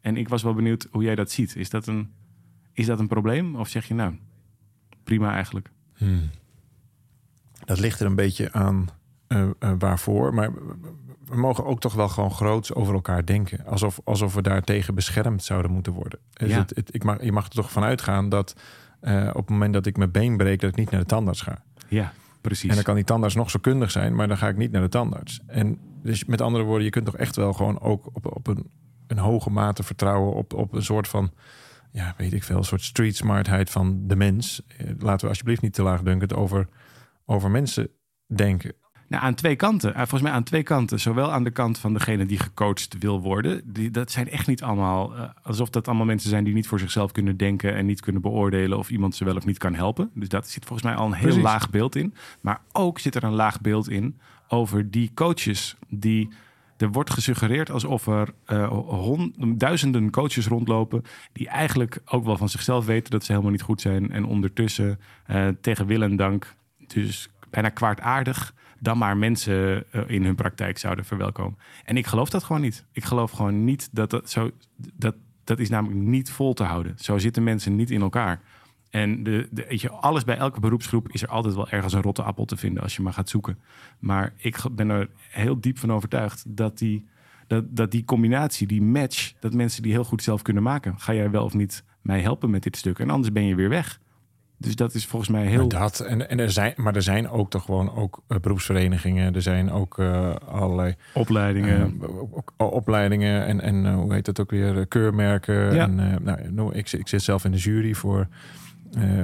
En 0.02 0.18
ik 0.18 0.30
was 0.30 0.44
wel 0.44 0.54
benieuwd 0.54 0.88
hoe 0.92 1.04
jij 1.04 1.16
dat 1.16 1.32
ziet. 1.32 1.56
Is 1.56 1.70
dat 1.70 1.88
een, 1.88 2.14
is 2.74 2.86
dat 2.86 3.00
een 3.00 3.08
probleem? 3.08 3.56
Of 3.56 3.68
zeg 3.68 3.88
je 3.88 3.94
nou, 3.94 4.14
prima 5.06 5.34
eigenlijk? 5.34 5.70
Hmm. 5.94 6.30
Dat 7.66 7.80
ligt 7.80 8.00
er 8.00 8.06
een 8.06 8.16
beetje 8.16 8.52
aan 8.52 8.90
uh, 9.28 9.48
uh, 9.60 9.72
waarvoor. 9.80 10.34
Maar 10.34 10.52
we 11.26 11.38
mogen 11.38 11.66
ook 11.66 11.80
toch 11.80 11.94
wel 11.94 12.10
gewoon 12.10 12.32
groots 12.32 12.74
over 12.74 12.94
elkaar 12.94 13.26
denken. 13.26 13.66
Alsof, 13.66 14.00
alsof 14.04 14.34
we 14.34 14.42
daartegen 14.42 14.96
beschermd 14.96 15.44
zouden 15.44 15.72
moeten 15.72 15.94
worden. 15.94 16.20
Dus 16.34 16.50
ja. 16.50 16.58
het, 16.58 16.76
het, 16.76 16.94
ik 16.94 17.04
mag, 17.04 17.24
je 17.24 17.32
mag 17.32 17.44
er 17.44 17.50
toch 17.50 17.72
vanuit 17.72 18.02
gaan 18.02 18.30
dat 18.30 18.56
uh, 19.02 19.28
op 19.30 19.36
het 19.36 19.50
moment 19.50 19.74
dat 19.74 19.86
ik 19.86 19.98
mijn 19.98 20.12
been 20.12 20.38
breek, 20.38 20.60
dat 20.60 20.70
ik 20.70 20.76
niet 20.76 20.92
naar 20.92 21.00
de 21.00 21.06
tandarts 21.06 21.42
ga. 21.42 21.64
Ja, 21.88 22.14
precies. 22.42 22.70
En 22.70 22.76
dan 22.76 22.84
kan 22.84 22.96
die 22.96 23.04
tandarts 23.04 23.36
nog 23.36 23.50
zo 23.50 23.60
kundig 23.60 23.92
zijn, 23.92 24.16
maar 24.16 24.28
dan 24.28 24.38
ga 24.38 24.48
ik 24.48 24.58
niet 24.58 24.72
naar 24.72 24.82
de 24.82 24.90
tandarts. 24.90 25.40
En 25.46 25.80
dus 26.04 26.26
met 26.26 26.42
andere 26.42 26.64
woorden, 26.64 26.84
je 26.84 26.90
kunt 26.90 27.06
toch 27.06 27.18
echt 27.18 27.36
wel 27.36 27.54
gewoon 27.54 27.80
ook 27.80 28.10
op, 28.14 28.36
op 28.36 28.48
een, 28.48 28.70
een 29.08 29.18
hoge 29.18 29.50
mate 29.50 29.84
vertrouwen 29.84 30.34
op, 30.34 30.54
op 30.54 30.74
een 30.74 30.84
soort 30.84 31.08
van, 31.08 31.32
ja, 31.96 32.14
weet 32.18 32.34
ik 32.34 32.44
veel, 32.44 32.58
een 32.58 32.64
soort 32.64 32.82
street 32.82 33.16
smartheid 33.16 33.70
van 33.70 34.08
de 34.08 34.16
mens. 34.16 34.62
Eh, 34.78 34.88
laten 35.00 35.22
we 35.22 35.28
alsjeblieft 35.28 35.62
niet 35.62 35.74
te 35.74 35.84
laag 35.84 36.02
denken 36.02 36.38
over, 36.38 36.68
over 37.26 37.52
mensen 37.52 37.90
denken. 38.28 38.74
Nou, 39.08 39.24
aan 39.24 39.36
twee 39.36 39.56
kanten. 39.56 39.90
Uh, 39.90 39.96
volgens 39.96 40.22
mij 40.22 40.32
aan 40.32 40.44
twee 40.44 40.64
kanten. 40.64 41.00
Zowel 41.00 41.32
aan 41.32 41.44
de 41.44 41.52
kant 41.52 41.78
van 41.78 41.94
degene 41.94 42.26
die 42.26 42.40
gecoacht 42.40 42.96
wil 43.00 43.22
worden. 43.22 43.74
Die, 43.74 43.92
dat 43.92 44.12
zijn 44.12 44.30
echt 44.30 44.48
niet 44.48 44.64
allemaal... 44.64 45.16
Uh, 45.16 45.30
alsof 45.44 45.70
dat 45.70 45.88
allemaal 45.88 46.06
mensen 46.06 46.30
zijn 46.30 46.44
die 46.44 46.54
niet 46.54 46.68
voor 46.68 46.80
zichzelf 46.80 47.12
kunnen 47.12 47.38
denken... 47.38 47.76
en 47.76 47.86
niet 47.86 48.02
kunnen 48.02 48.22
beoordelen 48.22 48.78
of 48.78 48.90
iemand 48.90 49.16
ze 49.16 49.26
wel 49.26 49.36
of 49.36 49.46
niet 49.46 49.58
kan 49.58 49.76
helpen. 49.76 50.12
Dus 50.14 50.30
dat 50.30 50.50
zit 50.50 50.66
volgens 50.66 50.88
mij 50.88 50.98
al 50.98 51.06
een 51.06 51.14
heel 51.14 51.38
laag 51.38 51.70
beeld 51.70 51.96
in. 51.96 52.14
Maar 52.42 52.62
ook 52.72 53.00
zit 53.00 53.16
er 53.16 53.24
een 53.24 53.34
laag 53.34 53.62
beeld 53.62 53.90
in 53.90 54.20
over 54.48 54.92
die 54.92 55.12
coaches 55.14 55.76
die... 55.90 56.30
Er 56.78 56.92
wordt 56.92 57.10
gesuggereerd 57.10 57.72
alsof 57.72 58.08
er 58.08 58.34
uh, 58.48 59.20
duizenden 59.56 60.10
coaches 60.12 60.48
rondlopen... 60.48 61.02
die 61.34 61.48
eigenlijk 61.48 62.02
ook 62.06 62.26
wel 62.26 62.38
van 62.38 62.50
zichzelf 62.50 62.86
weten 62.86 63.12
dat 63.12 63.24
ze 63.24 63.32
helemaal 63.32 63.52
niet 63.52 63.62
goed 63.62 63.82
zijn... 63.82 64.12
en 64.12 64.26
ondertussen 64.26 65.00
tegen 65.62 65.86
wil 65.86 66.02
en 66.02 66.16
dank, 66.16 66.56
dus 66.88 67.30
bijna 67.50 67.70
kwaadaardig 67.70 68.54
dan 68.80 68.98
maar 68.98 69.18
mensen 69.18 69.84
uh, 69.92 70.02
in 70.08 70.24
hun 70.24 70.36
praktijk 70.36 70.78
zouden 70.78 71.06
verwelkomen. 71.06 71.58
En 71.86 71.98
ik 71.98 72.08
geloof 72.08 72.30
dat 72.30 72.44
gewoon 72.44 72.62
niet. 72.62 72.86
Ik 72.92 73.04
geloof 73.04 73.32
gewoon 73.32 73.64
niet 73.64 73.90
dat 73.92 74.10
dat 74.10 74.30
zo. 74.30 74.52
Dat, 74.94 75.16
dat 75.44 75.60
is 75.60 75.70
namelijk 75.70 76.00
niet 76.00 76.32
vol 76.32 76.54
te 76.54 76.64
houden. 76.64 76.94
Zo 76.98 77.18
zitten 77.18 77.44
mensen 77.44 77.76
niet 77.76 77.92
in 77.92 78.02
elkaar. 78.02 78.42
En 78.96 79.24
de, 79.24 79.48
de, 79.52 79.66
weet 79.70 79.82
je, 79.82 79.90
alles 79.90 80.24
bij 80.24 80.38
elke 80.38 80.60
beroepsgroep 80.60 81.10
is 81.12 81.22
er 81.22 81.28
altijd 81.28 81.56
wel 81.56 81.70
ergens 81.70 81.94
een 81.94 82.02
rotte 82.02 82.24
appel 82.24 82.46
te 82.46 82.58
vinden 82.58 82.84
als 82.84 82.96
je 82.96 83.02
maar 83.02 83.14
gaat 83.14 83.30
zoeken. 83.30 83.58
Maar 84.00 84.34
ik 84.38 84.58
ben 84.72 84.90
er 84.90 85.10
heel 85.30 85.60
diep 85.60 85.78
van 85.78 85.92
overtuigd 85.92 86.44
dat 86.48 86.78
die, 86.78 87.06
dat, 87.48 87.64
dat 87.70 87.92
die 87.92 88.06
combinatie, 88.06 88.68
die 88.68 88.82
match, 88.82 89.34
dat 89.40 89.54
mensen 89.54 89.84
die 89.84 89.92
heel 89.92 90.04
goed 90.04 90.24
zelf 90.24 90.42
kunnen 90.42 90.64
maken. 90.64 91.00
Ga 91.00 91.14
jij 91.14 91.30
wel 91.30 91.44
of 91.44 91.54
niet 91.54 91.84
mij 92.02 92.22
helpen 92.22 92.50
met 92.50 92.64
dit 92.64 92.78
stuk? 92.78 93.00
En 93.00 93.10
anders 93.10 93.34
ben 93.34 93.46
je 93.46 93.56
weer 93.56 93.70
weg. 93.70 94.00
Dus 94.58 94.76
dat 94.76 94.94
is 94.94 95.06
volgens 95.06 95.32
mij 95.32 95.46
heel. 95.46 95.68
Maar 95.68 95.80
dat, 95.80 96.00
en, 96.00 96.30
en 96.30 96.40
er 96.40 96.52
zijn, 96.52 96.74
maar 96.76 96.96
er 96.96 97.02
zijn 97.02 97.30
ook 97.30 97.50
toch 97.50 97.66
gewoon 97.66 97.96
ook 97.96 98.24
uh, 98.28 98.38
beroepsverenigingen. 98.38 99.36
Er 99.36 99.42
zijn 99.42 99.72
ook 99.72 99.98
uh, 99.98 100.36
allerlei 100.36 100.96
opleidingen. 101.14 102.02
Uh, 102.02 102.72
opleidingen 102.72 103.46
en, 103.46 103.62
en 103.62 103.94
hoe 103.94 104.14
heet 104.14 104.26
dat 104.26 104.40
ook 104.40 104.50
weer? 104.50 104.88
Keurmerken. 104.88 105.74
Ja. 105.74 105.84
En, 105.84 106.24
nou, 106.54 106.74
ik, 106.74 106.92
ik 106.92 107.08
zit 107.08 107.22
zelf 107.22 107.46
in 107.46 107.52
de 107.52 107.58
jury 107.58 107.94
voor, 107.94 108.28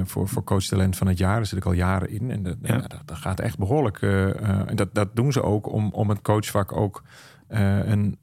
voor, 0.04 0.28
voor 0.28 0.44
coach 0.44 0.64
talent 0.64 0.96
van 0.96 1.06
het 1.06 1.18
jaar. 1.18 1.36
Daar 1.36 1.46
zit 1.46 1.58
ik 1.58 1.64
al 1.64 1.72
jaren 1.72 2.10
in. 2.10 2.30
En 2.30 2.42
dat, 2.42 2.56
ja. 2.62 2.78
dat, 2.78 3.02
dat, 3.04 3.16
gaat 3.16 3.40
echt 3.40 3.58
behoorlijk. 3.58 4.02
en 4.02 4.76
dat, 4.76 4.94
dat 4.94 5.16
doen 5.16 5.32
ze 5.32 5.42
ook 5.42 5.72
om, 5.72 5.90
om 5.92 6.08
het 6.08 6.22
coachvak 6.22 6.72
ook 6.72 7.02
een, 7.48 8.18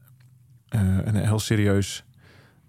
een 0.70 1.16
heel 1.16 1.40
serieus 1.40 2.04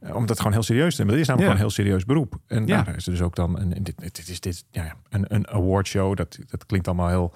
eh, 0.01 0.15
om 0.15 0.27
dat 0.27 0.37
gewoon 0.37 0.53
heel 0.53 0.63
serieus 0.63 0.95
te 0.95 1.01
nemen. 1.01 1.19
Het 1.19 1.23
is 1.23 1.29
namelijk 1.29 1.53
gewoon 1.53 1.69
een 1.69 1.77
heel 1.77 1.85
serieus 1.85 2.05
beroep. 2.05 2.39
En 2.47 2.67
daar 2.67 2.97
is 2.97 3.07
er 3.07 3.13
dus 3.13 3.23
ook 3.23 3.37
dan 3.37 3.59
een, 3.59 3.83
dit, 3.83 3.99
dit 3.99 4.29
is 4.29 4.41
dit, 4.41 4.65
ja, 4.71 4.95
een, 5.09 5.25
een 5.29 5.49
awardshow. 5.49 6.17
Dat, 6.17 6.39
dat 6.49 6.67
klinkt 6.67 6.87
allemaal 6.87 7.09
heel 7.09 7.35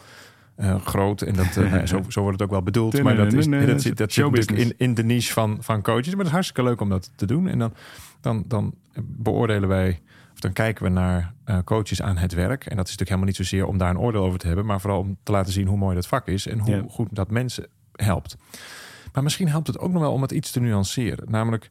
uh, 0.57 0.81
groot. 0.81 1.23
En 1.23 1.35
dat, 1.35 1.57
uh, 1.57 1.85
zo, 1.85 2.03
zo 2.09 2.21
wordt 2.21 2.39
het 2.39 2.43
ook 2.43 2.55
wel 2.55 2.63
bedoeld. 2.63 3.03
Maar 3.03 3.17
dat, 3.17 3.33
is, 3.33 3.47
dat, 3.47 3.83
zit, 3.83 3.97
dat 3.97 4.13
zit 4.13 4.25
natuurlijk 4.25 4.51
in, 4.51 4.75
in 4.77 4.95
de 4.95 5.05
niche 5.05 5.33
van, 5.33 5.57
van 5.61 5.83
coaches. 5.83 6.09
Maar 6.09 6.17
het 6.17 6.27
is 6.27 6.33
hartstikke 6.33 6.63
leuk 6.63 6.81
om 6.81 6.89
dat 6.89 7.11
te 7.17 7.27
doen. 7.27 7.49
En 7.49 7.59
dan, 7.59 7.75
dan, 8.21 8.45
dan 8.47 8.75
beoordelen 9.03 9.69
wij, 9.69 10.01
dan 10.45 10.53
kijken 10.53 10.85
we 10.85 10.91
naar 10.91 11.35
uh, 11.47 11.59
coaches 11.65 12.03
aan 12.03 12.17
het 12.17 12.33
werk. 12.33 12.67
En 12.67 12.77
dat 12.77 12.87
is 12.89 12.97
natuurlijk 12.97 13.09
helemaal 13.09 13.27
niet 13.27 13.37
zozeer 13.37 13.67
om 13.67 13.79
daar 13.79 13.91
een 13.91 13.99
oordeel 13.99 14.25
over 14.25 14.39
te 14.39 14.47
hebben. 14.47 14.67
Maar 14.67 14.81
vooral 14.81 14.99
om 15.01 15.17
te 15.23 15.33
laten 15.33 15.53
zien 15.53 15.67
hoe 15.67 15.77
mooi 15.79 15.95
dat 15.95 16.07
vak 16.07 16.27
is. 16.27 16.47
En 16.47 16.59
hoe 16.59 16.85
goed 16.89 17.09
dat 17.13 17.31
mensen 17.31 17.67
helpt. 17.93 18.37
Maar 19.13 19.23
misschien 19.23 19.49
helpt 19.49 19.67
het 19.67 19.79
ook 19.79 19.93
nog 19.93 20.03
wel 20.03 20.13
om 20.13 20.23
het 20.23 20.33
iets 20.33 20.51
te 20.51 20.61
nuanceren. 20.61 21.31
Namelijk, 21.31 21.71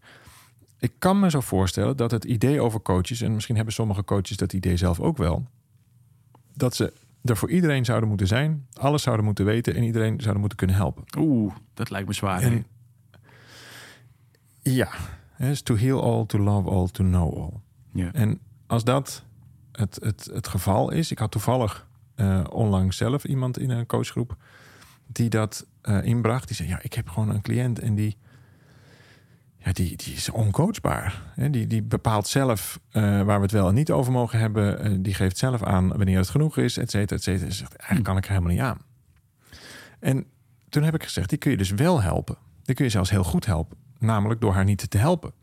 ik 0.79 0.91
kan 0.99 1.19
me 1.19 1.29
zo 1.29 1.39
voorstellen 1.39 1.97
dat 1.97 2.11
het 2.11 2.23
idee 2.25 2.61
over 2.61 2.81
coaches, 2.81 3.21
en 3.21 3.33
misschien 3.33 3.55
hebben 3.55 3.73
sommige 3.73 4.03
coaches 4.03 4.37
dat 4.37 4.53
idee 4.53 4.77
zelf 4.77 4.99
ook 4.99 5.17
wel, 5.17 5.45
dat 6.53 6.75
ze 6.75 6.93
er 7.23 7.37
voor 7.37 7.49
iedereen 7.49 7.85
zouden 7.85 8.09
moeten 8.09 8.27
zijn, 8.27 8.67
alles 8.73 9.01
zouden 9.03 9.25
moeten 9.25 9.45
weten 9.45 9.75
en 9.75 9.83
iedereen 9.83 10.19
zouden 10.19 10.39
moeten 10.39 10.57
kunnen 10.57 10.75
helpen. 10.75 11.03
Oeh, 11.17 11.53
dat 11.73 11.89
lijkt 11.89 12.07
me 12.07 12.13
zwaar. 12.13 12.41
En- 12.41 12.65
Ja, 14.61 14.89
is 15.37 15.61
to 15.61 15.75
heal 15.75 16.01
all, 16.03 16.25
to 16.25 16.39
love 16.39 16.69
all, 16.69 16.87
to 16.87 17.03
know 17.03 17.37
all. 17.37 17.51
Ja. 17.93 18.13
En 18.13 18.39
als 18.73 18.83
dat 18.83 19.23
het, 19.71 19.99
het, 20.01 20.29
het 20.33 20.47
geval 20.47 20.91
is, 20.91 21.11
ik 21.11 21.19
had 21.19 21.31
toevallig 21.31 21.87
eh, 22.15 22.43
onlangs 22.49 22.97
zelf 22.97 23.23
iemand 23.23 23.59
in 23.59 23.69
een 23.69 23.85
coachgroep 23.85 24.35
die 25.07 25.29
dat 25.29 25.65
eh, 25.81 26.03
inbracht. 26.03 26.47
Die 26.47 26.55
zei: 26.55 26.67
Ja, 26.67 26.79
ik 26.81 26.93
heb 26.93 27.09
gewoon 27.09 27.29
een 27.29 27.41
cliënt 27.41 27.79
en 27.79 27.95
die, 27.95 28.17
ja, 29.57 29.71
die, 29.71 29.97
die 29.97 30.13
is 30.13 30.29
oncoachbaar. 30.29 31.21
Hè, 31.35 31.49
die, 31.49 31.67
die 31.67 31.81
bepaalt 31.81 32.27
zelf 32.27 32.79
eh, 32.89 33.01
waar 33.01 33.37
we 33.37 33.43
het 33.43 33.51
wel 33.51 33.67
en 33.67 33.73
niet 33.73 33.91
over 33.91 34.11
mogen 34.11 34.39
hebben. 34.39 35.01
Die 35.03 35.13
geeft 35.13 35.37
zelf 35.37 35.63
aan 35.63 35.87
wanneer 35.87 36.17
het 36.17 36.29
genoeg 36.29 36.57
is, 36.57 36.77
et 36.77 36.89
cetera, 36.89 37.15
et 37.15 37.23
cetera. 37.23 37.49
Ze 37.49 37.57
zegt: 37.57 37.75
Eigenlijk 37.75 38.03
kan 38.03 38.17
ik 38.17 38.23
er 38.23 38.29
helemaal 38.29 38.51
niet 38.51 38.61
aan. 38.61 38.81
En 39.99 40.25
toen 40.69 40.83
heb 40.83 40.95
ik 40.95 41.03
gezegd: 41.03 41.29
Die 41.29 41.37
kun 41.37 41.51
je 41.51 41.57
dus 41.57 41.71
wel 41.71 42.01
helpen. 42.01 42.37
Die 42.63 42.75
kun 42.75 42.85
je 42.85 42.91
zelfs 42.91 43.09
heel 43.09 43.23
goed 43.23 43.45
helpen. 43.45 43.77
Namelijk 43.99 44.41
door 44.41 44.53
haar 44.53 44.65
niet 44.65 44.89
te 44.89 44.97
helpen. 44.97 45.33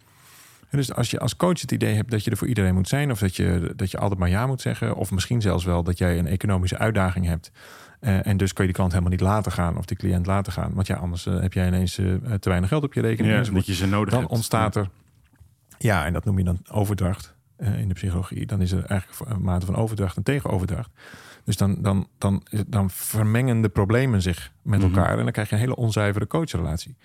En 0.70 0.76
Dus 0.78 0.94
als 0.94 1.10
je 1.10 1.18
als 1.18 1.36
coach 1.36 1.60
het 1.60 1.72
idee 1.72 1.94
hebt 1.94 2.10
dat 2.10 2.24
je 2.24 2.30
er 2.30 2.36
voor 2.36 2.48
iedereen 2.48 2.74
moet 2.74 2.88
zijn, 2.88 3.10
of 3.10 3.18
dat 3.18 3.36
je, 3.36 3.72
dat 3.76 3.90
je 3.90 3.98
altijd 3.98 4.20
maar 4.20 4.28
ja 4.28 4.46
moet 4.46 4.60
zeggen, 4.60 4.94
of 4.96 5.10
misschien 5.10 5.40
zelfs 5.40 5.64
wel 5.64 5.82
dat 5.82 5.98
jij 5.98 6.18
een 6.18 6.26
economische 6.26 6.78
uitdaging 6.78 7.26
hebt. 7.26 7.50
eh, 8.00 8.26
en 8.26 8.36
dus 8.36 8.52
kun 8.52 8.60
je 8.64 8.68
die 8.68 8.74
klant 8.78 8.90
helemaal 8.92 9.12
niet 9.12 9.20
laten 9.20 9.52
gaan 9.52 9.76
of 9.76 9.84
die 9.84 9.96
cliënt 9.96 10.26
laten 10.26 10.52
gaan. 10.52 10.72
Want 10.74 10.86
ja, 10.86 10.96
anders 10.96 11.26
eh, 11.26 11.40
heb 11.40 11.52
jij 11.52 11.66
ineens 11.66 11.98
eh, 11.98 12.14
te 12.14 12.48
weinig 12.48 12.68
geld 12.68 12.84
op 12.84 12.94
je 12.94 13.00
rekening. 13.00 13.46
Ja, 13.46 13.52
dat 13.52 13.66
je 13.66 13.74
ze 13.74 13.86
nodig 13.86 14.10
dan 14.10 14.20
hebt. 14.20 14.32
ontstaat 14.32 14.76
er. 14.76 14.88
Ja, 15.78 16.04
en 16.06 16.12
dat 16.12 16.24
noem 16.24 16.38
je 16.38 16.44
dan 16.44 16.58
overdracht 16.70 17.34
in 17.58 17.88
de 17.88 17.94
psychologie. 17.94 18.46
Dan 18.46 18.60
is 18.60 18.72
er 18.72 18.84
eigenlijk 18.84 19.30
een 19.30 19.42
mate 19.42 19.66
van 19.66 19.76
overdracht 19.76 20.16
en 20.16 20.22
tegenoverdracht. 20.22 20.90
Dus 21.44 21.56
dan, 21.56 21.82
dan, 21.82 22.08
dan, 22.18 22.42
dan 22.66 22.90
vermengen 22.90 23.60
de 23.60 23.68
problemen 23.68 24.22
zich 24.22 24.52
met 24.62 24.80
Mhm. 24.80 24.88
elkaar. 24.96 25.18
En 25.18 25.22
dan 25.24 25.32
krijg 25.32 25.48
je 25.48 25.54
een 25.54 25.60
hele 25.60 25.76
onzuivere 25.76 26.26
coachrelatie 26.26 26.96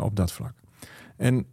op 0.00 0.16
dat 0.16 0.32
vlak. 0.32 0.52
En 1.16 1.46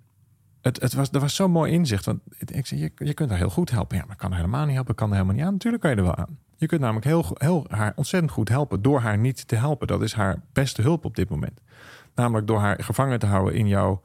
het, 0.62 0.82
het 0.82 0.94
was, 0.94 1.10
er 1.12 1.20
was 1.20 1.36
zo'n 1.36 1.51
mooi 1.51 1.72
inzicht. 1.72 2.06
Want 2.06 2.20
ik- 2.38 2.65
zei, 2.65 2.82
je, 2.82 2.91
je 2.96 3.13
kunt 3.13 3.30
haar 3.30 3.38
heel 3.38 3.50
goed 3.50 3.72
helpen. 3.72 3.98
Ja, 3.98 4.03
maar 4.03 4.12
ik 4.12 4.18
kan 4.18 4.30
haar 4.32 4.39
helemaal 4.39 4.65
niet 4.65 4.74
helpen. 4.74 4.91
Ik 4.91 4.98
kan 4.98 5.08
er 5.10 5.13
helemaal 5.13 5.36
niet 5.36 5.46
aan. 5.46 5.51
Natuurlijk 5.53 5.82
kan 5.82 5.91
je 5.91 5.98
er 5.98 6.03
wel 6.03 6.15
aan. 6.15 6.38
Je 6.56 6.65
kunt 6.68 6.82
namelijk 6.82 7.06
heel, 7.06 7.25
heel, 7.34 7.65
haar 7.70 7.94
ontzettend 7.96 8.32
goed 8.32 8.50
helpen 8.50 8.82
door 8.82 9.00
haar 9.00 9.18
niet 9.18 9.48
te 9.48 9.56
helpen. 9.56 9.88
Dat 9.88 10.01
is 10.01 10.13
haar 10.13 10.41
beste 10.53 10.82
hulp 10.82 11.06
op 11.06 11.15
dit 11.15 11.30
moment. 11.30 11.62
Namelijk 12.15 12.48
door 12.48 12.60
haar 12.60 12.84
gevangen 12.84 13.20
te 13.20 13.25
houden 13.25 13.53
in 13.53 13.68
jouw 13.68 14.01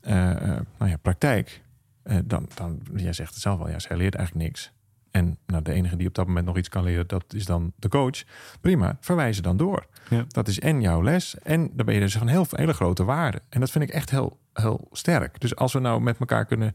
eh, 0.00 0.30
eh, 0.30 0.60
nou 0.78 0.90
ja, 0.90 0.96
praktijk. 0.96 1.62
Eh, 2.02 2.18
dan, 2.24 2.48
dan, 2.54 2.80
jij 2.94 3.12
zegt 3.12 3.32
het 3.32 3.42
zelf 3.42 3.60
al, 3.60 3.68
ja, 3.68 3.78
zij 3.78 3.96
leert 3.96 4.14
eigenlijk 4.14 4.46
niks. 4.46 4.72
En 5.10 5.38
nou, 5.46 5.62
de 5.62 5.72
enige 5.72 5.96
die 5.96 6.08
op 6.08 6.14
dat 6.14 6.26
moment 6.26 6.46
nog 6.46 6.56
iets 6.56 6.68
kan 6.68 6.84
leren, 6.84 7.06
dat 7.06 7.24
is 7.34 7.44
dan 7.44 7.72
de 7.76 7.88
coach. 7.88 8.22
Prima, 8.60 8.96
verwijzen 9.00 9.42
dan 9.42 9.56
door. 9.56 9.86
Ja. 10.10 10.24
Dat 10.28 10.48
is 10.48 10.60
en 10.60 10.80
jouw 10.80 11.02
les. 11.02 11.38
En 11.38 11.70
dan 11.72 11.86
ben 11.86 11.94
je 11.94 12.00
dus 12.00 12.16
van 12.16 12.26
heel 12.26 12.46
hele 12.50 12.72
grote 12.72 13.04
waarde. 13.04 13.42
En 13.48 13.60
dat 13.60 13.70
vind 13.70 13.84
ik 13.84 13.90
echt 13.90 14.10
heel, 14.10 14.38
heel 14.54 14.88
sterk. 14.92 15.40
Dus 15.40 15.56
als 15.56 15.72
we 15.72 15.78
nou 15.78 16.00
met 16.00 16.18
elkaar 16.18 16.44
kunnen 16.44 16.74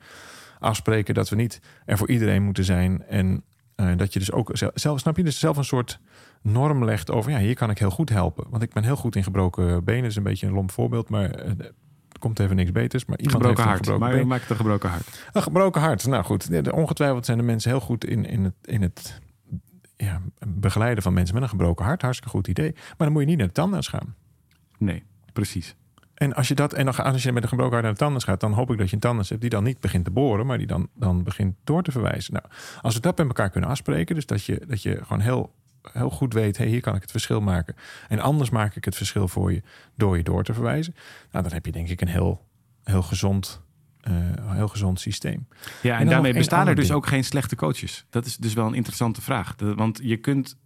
afspreken 0.59 1.13
dat 1.13 1.29
we 1.29 1.35
niet 1.35 1.61
er 1.85 1.97
voor 1.97 2.09
iedereen 2.09 2.43
moeten 2.43 2.63
zijn. 2.63 3.03
En 3.07 3.43
eh, 3.75 3.97
dat 3.97 4.13
je 4.13 4.19
dus 4.19 4.31
ook 4.31 4.51
zelf, 4.73 4.99
snap 4.99 5.17
je, 5.17 5.23
dus 5.23 5.39
zelf 5.39 5.57
een 5.57 5.63
soort 5.63 5.99
norm 6.41 6.85
legt 6.85 7.11
over, 7.11 7.31
ja, 7.31 7.37
hier 7.37 7.55
kan 7.55 7.69
ik 7.69 7.77
heel 7.77 7.89
goed 7.89 8.09
helpen. 8.09 8.45
Want 8.49 8.63
ik 8.63 8.73
ben 8.73 8.83
heel 8.83 8.95
goed 8.95 9.15
in 9.15 9.23
gebroken 9.23 9.83
benen. 9.83 10.01
Dat 10.01 10.11
is 10.11 10.17
een 10.17 10.23
beetje 10.23 10.47
een 10.47 10.53
lomp 10.53 10.71
voorbeeld, 10.71 11.09
maar 11.09 11.29
er 11.31 12.19
komt 12.19 12.39
even 12.39 12.55
niks 12.55 12.71
beters. 12.71 13.05
Maar 13.05 13.17
iemand 13.17 13.35
gebroken 13.35 13.63
heeft 13.63 13.75
hart. 13.75 13.85
gebroken 13.85 14.07
maar 14.07 14.17
been. 14.17 14.27
maak 14.27 14.41
het 14.41 14.49
een 14.49 14.55
gebroken 14.55 14.89
hart. 14.89 15.27
Een 15.33 15.41
gebroken 15.41 15.81
hart. 15.81 16.07
Nou 16.07 16.23
goed, 16.23 16.71
ongetwijfeld 16.71 17.25
zijn 17.25 17.37
de 17.37 17.43
mensen 17.43 17.71
heel 17.71 17.79
goed 17.79 18.05
in, 18.05 18.25
in 18.25 18.43
het, 18.43 18.53
in 18.61 18.81
het 18.81 19.21
ja, 19.97 20.21
begeleiden 20.47 21.03
van 21.03 21.13
mensen 21.13 21.33
met 21.33 21.43
een 21.43 21.49
gebroken 21.49 21.85
hart. 21.85 22.01
Hartstikke 22.01 22.35
goed 22.35 22.47
idee. 22.47 22.71
Maar 22.73 22.95
dan 22.97 23.11
moet 23.11 23.21
je 23.21 23.27
niet 23.27 23.37
naar 23.37 23.47
de 23.47 23.53
tandarts 23.53 23.87
gaan. 23.87 24.15
Nee, 24.77 25.03
precies. 25.33 25.75
En 26.19 26.33
als 26.33 26.47
je 26.47 26.55
dat 26.55 26.73
en 26.73 26.85
dan, 26.85 26.95
als 26.95 27.23
je 27.23 27.31
met 27.31 27.43
een 27.43 27.49
gebroken 27.49 27.73
hart 27.73 27.83
naar 27.83 27.93
de 27.93 27.99
tandarts 27.99 28.25
gaat, 28.25 28.39
dan 28.39 28.53
hoop 28.53 28.71
ik 28.71 28.77
dat 28.77 28.89
je 28.89 28.93
een 28.93 29.01
tandarts 29.01 29.29
hebt 29.29 29.41
die 29.41 29.49
dan 29.49 29.63
niet 29.63 29.79
begint 29.79 30.05
te 30.05 30.11
boren, 30.11 30.45
maar 30.45 30.57
die 30.57 30.67
dan, 30.67 30.89
dan 30.95 31.23
begint 31.23 31.55
door 31.63 31.83
te 31.83 31.91
verwijzen. 31.91 32.33
Nou, 32.33 32.45
als 32.81 32.93
we 32.93 33.01
dat 33.01 33.17
met 33.17 33.27
elkaar 33.27 33.49
kunnen 33.49 33.69
afspreken, 33.69 34.15
dus 34.15 34.25
dat 34.25 34.43
je, 34.43 34.61
dat 34.67 34.81
je 34.81 34.99
gewoon 35.03 35.19
heel, 35.19 35.53
heel 35.91 36.09
goed 36.09 36.33
weet, 36.33 36.57
hey, 36.57 36.67
hier 36.67 36.81
kan 36.81 36.95
ik 36.95 37.01
het 37.01 37.11
verschil 37.11 37.41
maken. 37.41 37.75
En 38.07 38.19
anders 38.19 38.49
maak 38.49 38.75
ik 38.75 38.85
het 38.85 38.95
verschil 38.95 39.27
voor 39.27 39.51
je 39.51 39.61
door 39.95 40.17
je 40.17 40.23
door 40.23 40.43
te 40.43 40.53
verwijzen. 40.53 40.95
Nou, 41.31 41.43
dan 41.43 41.53
heb 41.53 41.65
je 41.65 41.71
denk 41.71 41.89
ik 41.89 42.01
een 42.01 42.07
heel, 42.07 42.45
heel 42.83 43.03
gezond, 43.03 43.61
eh, 44.01 44.13
heel 44.45 44.67
gezond 44.67 44.99
systeem. 44.99 45.47
Ja, 45.81 45.99
en, 45.99 46.07
daarmee 46.07 46.33
bestaan 46.33 46.67
er 46.67 46.75
dus 46.75 46.87
ding. 46.87 46.97
ook 46.97 47.07
geen 47.07 47.23
slechte 47.23 47.55
coaches. 47.55 48.05
Dat 48.09 48.25
is 48.25 48.37
dus 48.37 48.53
wel 48.53 48.65
een 48.65 48.73
interessante 48.73 49.21
vraag. 49.21 49.55
Want 49.57 49.99
je 50.03 50.17
kunt, 50.17 50.57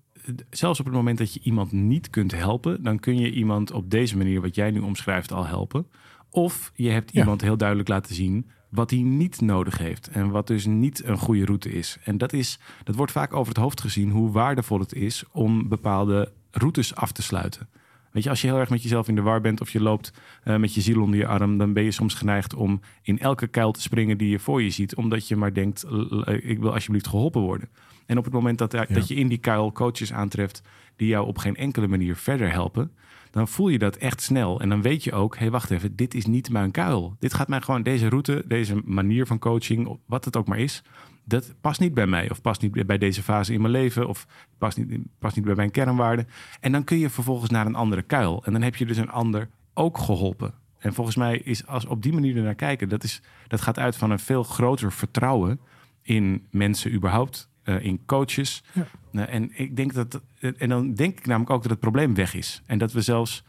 zelfs 0.50 0.80
op 0.80 0.86
het 0.86 0.96
moment 0.96 1.18
dat 1.18 1.34
je 1.34 1.40
iemand 1.44 1.72
niet 1.72 2.10
kunt 2.10 2.32
helpen, 2.32 2.84
dan 2.84 3.00
kun 3.00 3.18
je 3.20 3.32
iemand 3.32 3.72
op 3.72 3.90
deze 3.90 4.18
manier, 4.18 4.42
wat 4.42 4.56
jij 4.56 4.72
nu 4.72 4.80
omschrijft, 4.80 5.32
al 5.32 5.46
helpen. 5.46 5.88
Of 6.30 6.72
je 6.76 6.90
hebt 6.90 7.14
Ja. 7.14 7.20
iemand 7.20 7.42
heel 7.42 7.58
duidelijk 7.58 7.90
laten 7.90 8.16
zien 8.16 8.50
wat 8.70 8.90
hij 8.90 9.00
niet 9.02 9.42
nodig 9.42 9.78
heeft. 9.78 10.08
En 10.08 10.30
wat 10.30 10.48
dus 10.48 10.66
niet 10.66 11.04
een 11.06 11.18
goede 11.18 11.46
route 11.46 11.70
is. 11.72 11.98
En 12.04 12.18
dat, 12.18 12.34
is, 12.34 12.60
dat 12.84 12.96
wordt 12.96 13.12
vaak 13.12 13.34
over 13.34 13.48
het 13.54 13.64
hoofd 13.64 13.82
gezien 13.82 14.10
hoe 14.10 14.32
waardevol 14.32 14.80
het 14.80 14.94
is 14.94 15.24
om 15.32 15.68
bepaalde 15.68 16.32
routes 16.52 16.96
af 16.96 17.12
te 17.12 17.22
sluiten. 17.22 17.68
Weet 18.14 18.24
je, 18.24 18.30
als 18.30 18.42
je 18.42 18.48
heel 18.48 18.58
erg 18.60 18.70
met 18.70 18.82
jezelf 18.84 19.08
in 19.08 19.16
de 19.16 19.22
war 19.22 19.42
bent 19.42 19.62
of 19.62 19.70
je 19.70 19.82
loopt 19.82 20.14
eh, 20.44 20.56
met 20.56 20.74
je 20.74 20.82
ziel 20.82 21.02
onder 21.02 21.20
je 21.20 21.28
arm, 21.28 21.58
dan 21.58 21.74
ben 21.74 21.84
je 21.84 21.92
soms 21.92 22.14
geneigd 22.14 22.54
om 22.54 22.80
in 23.02 23.20
elke 23.20 23.48
kuil 23.48 23.72
te 23.72 23.82
springen 23.82 24.18
die 24.18 24.30
je 24.30 24.40
voor 24.40 24.62
je 24.62 24.70
ziet, 24.70 24.96
omdat 24.96 25.28
je 25.28 25.36
maar 25.36 25.54
denkt: 25.54 25.84
l- 25.88 26.22
ik 26.42 26.60
wil 26.60 26.74
alsjeblieft 26.74 27.08
geholpen 27.08 27.42
worden. 27.42 27.70
En 28.06 28.18
op 28.18 28.24
het 28.24 28.34
moment 28.34 28.58
dat, 28.58 28.72
Ja. 28.72 28.86
dat 28.90 29.08
je 29.08 29.16
in 29.16 29.28
die 29.28 29.38
kuil 29.38 29.72
coaches 29.72 30.14
aantreft 30.14 30.62
die 30.96 31.08
jou 31.08 31.28
op 31.28 31.38
geen 31.38 31.56
enkele 31.56 31.88
manier 31.88 32.16
verder 32.16 32.52
helpen, 32.52 32.92
dan 33.32 33.48
voel 33.48 33.68
je 33.70 33.78
dat 33.78 33.96
echt 33.96 34.22
snel. 34.22 34.62
En 34.62 34.70
dan 34.70 34.82
weet 34.82 35.04
je 35.04 35.12
ook: 35.14 35.34
hé, 35.34 35.40
hey, 35.42 35.52
wacht 35.52 35.72
even, 35.72 35.96
dit 35.96 36.14
is 36.14 36.26
niet 36.26 36.50
mijn 36.50 36.72
kuil. 36.72 37.16
Dit 37.20 37.34
gaat 37.34 37.48
mij 37.48 37.62
gewoon, 37.62 37.84
deze 37.84 38.08
route, 38.10 38.44
deze 38.48 38.82
manier 38.86 39.26
van 39.26 39.40
coaching, 39.40 39.98
wat 40.06 40.26
het 40.26 40.38
ook 40.38 40.48
maar 40.48 40.60
is, 40.60 40.84
dat 41.24 41.54
past 41.62 41.80
niet 41.80 41.94
bij 41.94 42.08
mij. 42.08 42.30
Of 42.30 42.42
past 42.42 42.62
niet 42.62 42.86
bij 42.86 42.98
deze 42.98 43.24
fase 43.24 43.54
in 43.54 43.62
mijn 43.62 43.74
leven. 43.74 44.08
Of 44.08 44.28
past 44.58 44.78
niet, 44.78 45.00
past 45.20 45.36
niet 45.36 45.46
bij 45.46 45.56
mijn 45.56 45.72
kernwaarden. 45.72 46.28
En 46.60 46.72
dan 46.72 46.84
kun 46.84 46.98
je 46.98 47.10
vervolgens 47.10 47.50
naar 47.50 47.66
een 47.66 47.76
andere 47.76 48.02
kuil. 48.02 48.46
En 48.46 48.52
dan 48.52 48.62
heb 48.62 48.76
je 48.76 48.86
dus 48.86 48.98
een 48.98 49.12
ander 49.12 49.50
ook 49.74 49.98
geholpen. 49.98 50.54
En 50.78 50.94
volgens 50.94 51.16
mij 51.16 51.38
is 51.38 51.68
als 51.68 51.86
op 51.86 52.02
die 52.02 52.14
manier 52.14 52.38
ernaar 52.38 52.56
kijken, 52.56 52.90
dat, 52.90 53.04
is, 53.04 53.22
dat 53.48 53.62
gaat 53.62 53.80
uit 53.80 53.96
van 53.96 54.12
een 54.12 54.20
veel 54.20 54.44
groter 54.44 54.92
vertrouwen 54.92 55.60
in 56.02 56.48
mensen 56.52 56.94
überhaupt, 56.94 57.50
eh, 57.64 57.84
in 57.84 58.06
coaches. 58.06 58.64
Ja. 58.74 58.86
Eh, 59.12 59.34
en 59.34 59.60
ik 59.60 59.76
denk 59.76 59.94
dat, 59.94 60.22
en 60.40 60.70
dan 60.70 60.94
denk 60.94 61.18
ik 61.18 61.26
namelijk 61.26 61.52
ook 61.52 61.62
dat 61.62 61.72
het 61.72 61.80
probleem 61.80 62.16
weg 62.16 62.34
is. 62.34 62.62
En 62.66 62.78
dat 62.78 62.92
we 62.92 63.02
zelfs 63.02 63.44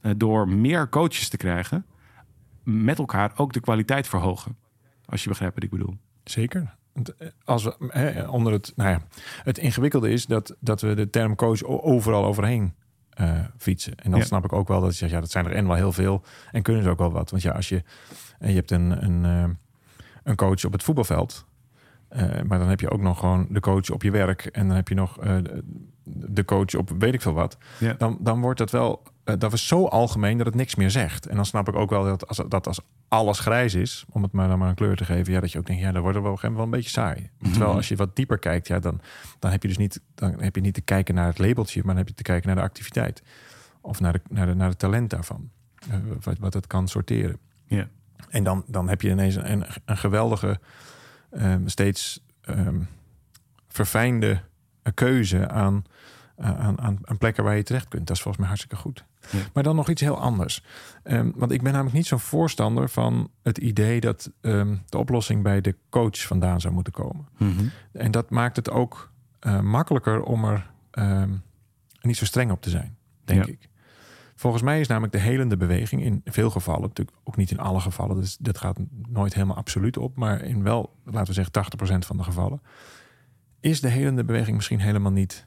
eh, 0.00 0.12
door 0.16 0.48
meer 0.48 0.88
coaches 0.88 1.28
te 1.28 1.36
krijgen, 1.36 1.86
met 2.62 2.98
elkaar 2.98 3.32
ook 3.36 3.52
de 3.52 3.60
kwaliteit 3.60 4.08
verhogen. 4.08 4.56
Als 5.04 5.22
je 5.22 5.28
begrijpt 5.28 5.54
wat 5.54 5.64
ik 5.64 5.70
bedoel. 5.70 5.96
Zeker. 6.24 6.74
Eh, 7.18 7.28
Als 7.44 7.64
we 7.64 7.74
hè, 7.88 8.28
onder 8.28 8.52
het, 8.52 8.72
nou 8.76 8.90
ja, 8.90 9.00
het 9.42 9.58
ingewikkelde 9.58 10.10
is 10.10 10.26
dat, 10.26 10.56
dat 10.60 10.80
we 10.80 10.94
de 10.94 11.10
term 11.10 11.34
coach 11.34 11.62
overal 11.64 12.24
overheen 12.24 12.74
eh, 13.10 13.40
fietsen. 13.58 13.94
En 13.96 14.10
dan 14.10 14.20
Ja. 14.20 14.26
snap 14.26 14.44
ik 14.44 14.52
ook 14.52 14.68
wel 14.68 14.80
dat 14.80 14.90
je 14.90 14.96
zegt, 14.96 15.12
ja, 15.12 15.20
dat 15.20 15.30
zijn 15.30 15.44
er 15.46 15.52
en 15.52 15.66
wel 15.66 15.76
heel 15.76 15.92
veel 15.92 16.22
en 16.52 16.62
kunnen 16.62 16.82
ze 16.82 16.88
ook 16.90 16.98
wel 16.98 17.12
wat. 17.12 17.30
Want 17.30 17.42
ja, 17.42 17.52
als 17.52 17.68
je, 17.68 17.82
eh, 18.38 18.48
je 18.48 18.54
hebt 18.54 18.70
een, 18.70 19.04
een, 19.04 19.24
eh, 19.24 19.50
een 20.22 20.36
coach 20.36 20.64
op 20.64 20.72
het 20.72 20.82
voetbalveld, 20.82 21.46
eh, 22.08 22.42
maar 22.46 22.58
dan 22.58 22.68
heb 22.68 22.80
je 22.80 22.90
ook 22.90 23.00
nog 23.00 23.18
gewoon 23.18 23.46
de 23.50 23.60
coach 23.60 23.90
op 23.90 24.02
je 24.02 24.10
werk 24.10 24.44
en 24.46 24.66
dan 24.66 24.76
heb 24.76 24.88
je 24.88 24.94
nog 24.94 25.18
eh, 25.20 25.36
de- 26.04 26.44
coach 26.44 26.74
op 26.74 26.90
weet 26.98 27.14
ik 27.14 27.22
veel 27.22 27.32
wat. 27.32 27.58
Ja. 27.78 27.92
Dan, 27.92 28.18
dan 28.20 28.40
wordt 28.40 28.58
dat 28.58 28.70
wel, 28.70 29.02
eh, 29.02 29.10
dat 29.38 29.52
is 29.52 29.66
zo 29.66 29.84
algemeen 29.86 30.36
dat 30.36 30.46
het 30.46 30.54
niks 30.54 30.74
meer 30.74 30.90
zegt. 30.90 31.26
En 31.26 31.36
dan 31.36 31.46
snap 31.46 31.68
ik 31.68 31.74
ook 31.76 31.90
wel 31.90 32.04
dat 32.04 32.28
als, 32.28 32.40
dat 32.48 32.66
als 32.66 32.80
alles 33.08 33.38
grijs 33.38 33.74
is, 33.74 34.04
om 34.10 34.22
het 34.22 34.32
maar 34.32 34.48
dan 34.48 34.58
maar 34.58 34.68
een 34.68 34.74
kleur 34.74 34.96
te 34.96 35.04
geven, 35.04 35.32
ja, 35.32 35.40
dat 35.40 35.52
je 35.52 35.58
ook 35.58 35.66
denkt, 35.66 35.82
ja, 35.82 35.92
dan 35.92 36.00
wordt 36.02 36.16
het 36.16 36.24
wel 36.24 36.32
op 36.34 36.42
een 36.42 36.50
gegeven 36.50 36.64
moment 36.66 36.90
wel 36.90 37.00
een 37.04 37.14
beetje 37.14 37.30
saai. 37.40 37.50
Terwijl 37.50 37.68
Mhm. 37.70 37.76
als 37.76 37.88
je 37.88 37.96
wat 37.96 38.16
dieper 38.16 38.38
kijkt, 38.38 38.66
ja, 38.66 38.78
dan, 38.78 39.00
dan 39.38 39.50
heb 39.50 39.62
je 39.62 39.68
dus 39.68 39.76
niet, 39.78 40.00
dan 40.14 40.40
heb 40.42 40.54
je 40.54 40.60
niet 40.60 40.74
te 40.74 40.80
kijken 40.80 41.14
naar 41.14 41.26
het 41.26 41.38
labeltje, 41.38 41.78
maar 41.80 41.88
dan 41.88 41.96
heb 41.96 42.08
je 42.08 42.14
te 42.14 42.22
kijken 42.22 42.46
naar 42.46 42.56
de 42.56 42.62
activiteit. 42.62 43.22
Of 43.80 44.00
naar 44.00 44.12
de, 44.12 44.20
naar 44.28 44.46
de, 44.46 44.54
naar 44.54 44.68
het 44.68 44.78
talent 44.78 45.10
daarvan. 45.10 45.50
eh, 45.90 45.96
wat, 46.22 46.38
wat 46.38 46.54
het 46.54 46.66
kan 46.66 46.88
sorteren. 46.88 47.38
Ja. 47.66 47.88
En 48.28 48.44
dan, 48.44 48.64
dan 48.66 48.88
heb 48.88 49.02
je 49.02 49.10
ineens 49.10 49.34
een, 49.34 49.64
een 49.84 49.96
geweldige, 49.96 50.60
ehm, 51.30 51.66
steeds 51.66 52.20
ehm, 52.40 52.80
verfijnde 53.68 54.40
keuze 54.94 55.48
aan, 55.48 55.84
aan, 56.36 56.80
aan, 56.80 56.98
aan 57.02 57.18
plekken 57.18 57.44
waar 57.44 57.56
je 57.56 57.62
terecht 57.62 57.88
kunt. 57.88 58.06
Dat 58.06 58.16
is 58.16 58.22
volgens 58.22 58.38
mij 58.38 58.46
hartstikke 58.46 58.82
goed. 58.82 59.04
Ja. 59.30 59.38
Maar 59.52 59.62
dan 59.62 59.76
nog 59.76 59.88
iets 59.88 60.00
heel 60.00 60.20
anders. 60.20 60.64
Ehm, 61.02 61.30
want 61.34 61.50
ik 61.50 61.62
ben 61.62 61.72
namelijk 61.72 61.96
niet 61.96 62.06
zo'n 62.06 62.20
voorstander 62.20 62.88
van 62.88 63.30
het 63.42 63.58
idee 63.58 64.00
dat 64.00 64.30
ehm, 64.40 64.76
de 64.88 64.98
oplossing 64.98 65.42
bij 65.42 65.60
de 65.60 65.76
coach 65.90 66.18
vandaan 66.26 66.60
zou 66.60 66.74
moeten 66.74 66.92
komen. 66.92 67.26
Mhm. 67.38 67.64
En 67.92 68.10
dat 68.10 68.30
maakt 68.30 68.56
het 68.56 68.70
ook 68.70 69.10
eh, 69.40 69.60
makkelijker 69.60 70.22
om 70.22 70.44
er 70.44 70.70
ehm, 70.90 71.30
niet 72.00 72.16
zo 72.16 72.24
streng 72.24 72.50
op 72.50 72.62
te 72.62 72.70
zijn, 72.70 72.96
denk 73.24 73.44
Ja. 73.44 73.52
ik. 73.52 73.68
Volgens 74.38 74.62
mij 74.62 74.80
is 74.80 74.88
namelijk 74.88 75.12
de 75.12 75.18
helende 75.18 75.56
beweging 75.56 76.02
in 76.02 76.20
veel 76.24 76.50
gevallen, 76.50 76.80
natuurlijk 76.88 77.16
ook 77.24 77.36
niet 77.36 77.50
in 77.50 77.58
alle 77.58 77.80
gevallen, 77.80 78.16
dus 78.16 78.36
dat 78.36 78.58
gaat 78.58 78.78
nooit 79.08 79.34
helemaal 79.34 79.56
absoluut 79.56 79.96
op, 79.96 80.16
maar 80.16 80.42
in 80.42 80.62
wel, 80.62 80.94
laten 81.04 81.26
we 81.26 81.32
zeggen, 81.32 81.52
80% 81.52 82.06
van 82.06 82.16
de 82.16 82.22
gevallen, 82.22 82.60
is 83.60 83.80
de 83.80 83.88
helende 83.88 84.24
beweging 84.24 84.56
misschien 84.56 84.80
helemaal 84.80 85.12
niet 85.12 85.46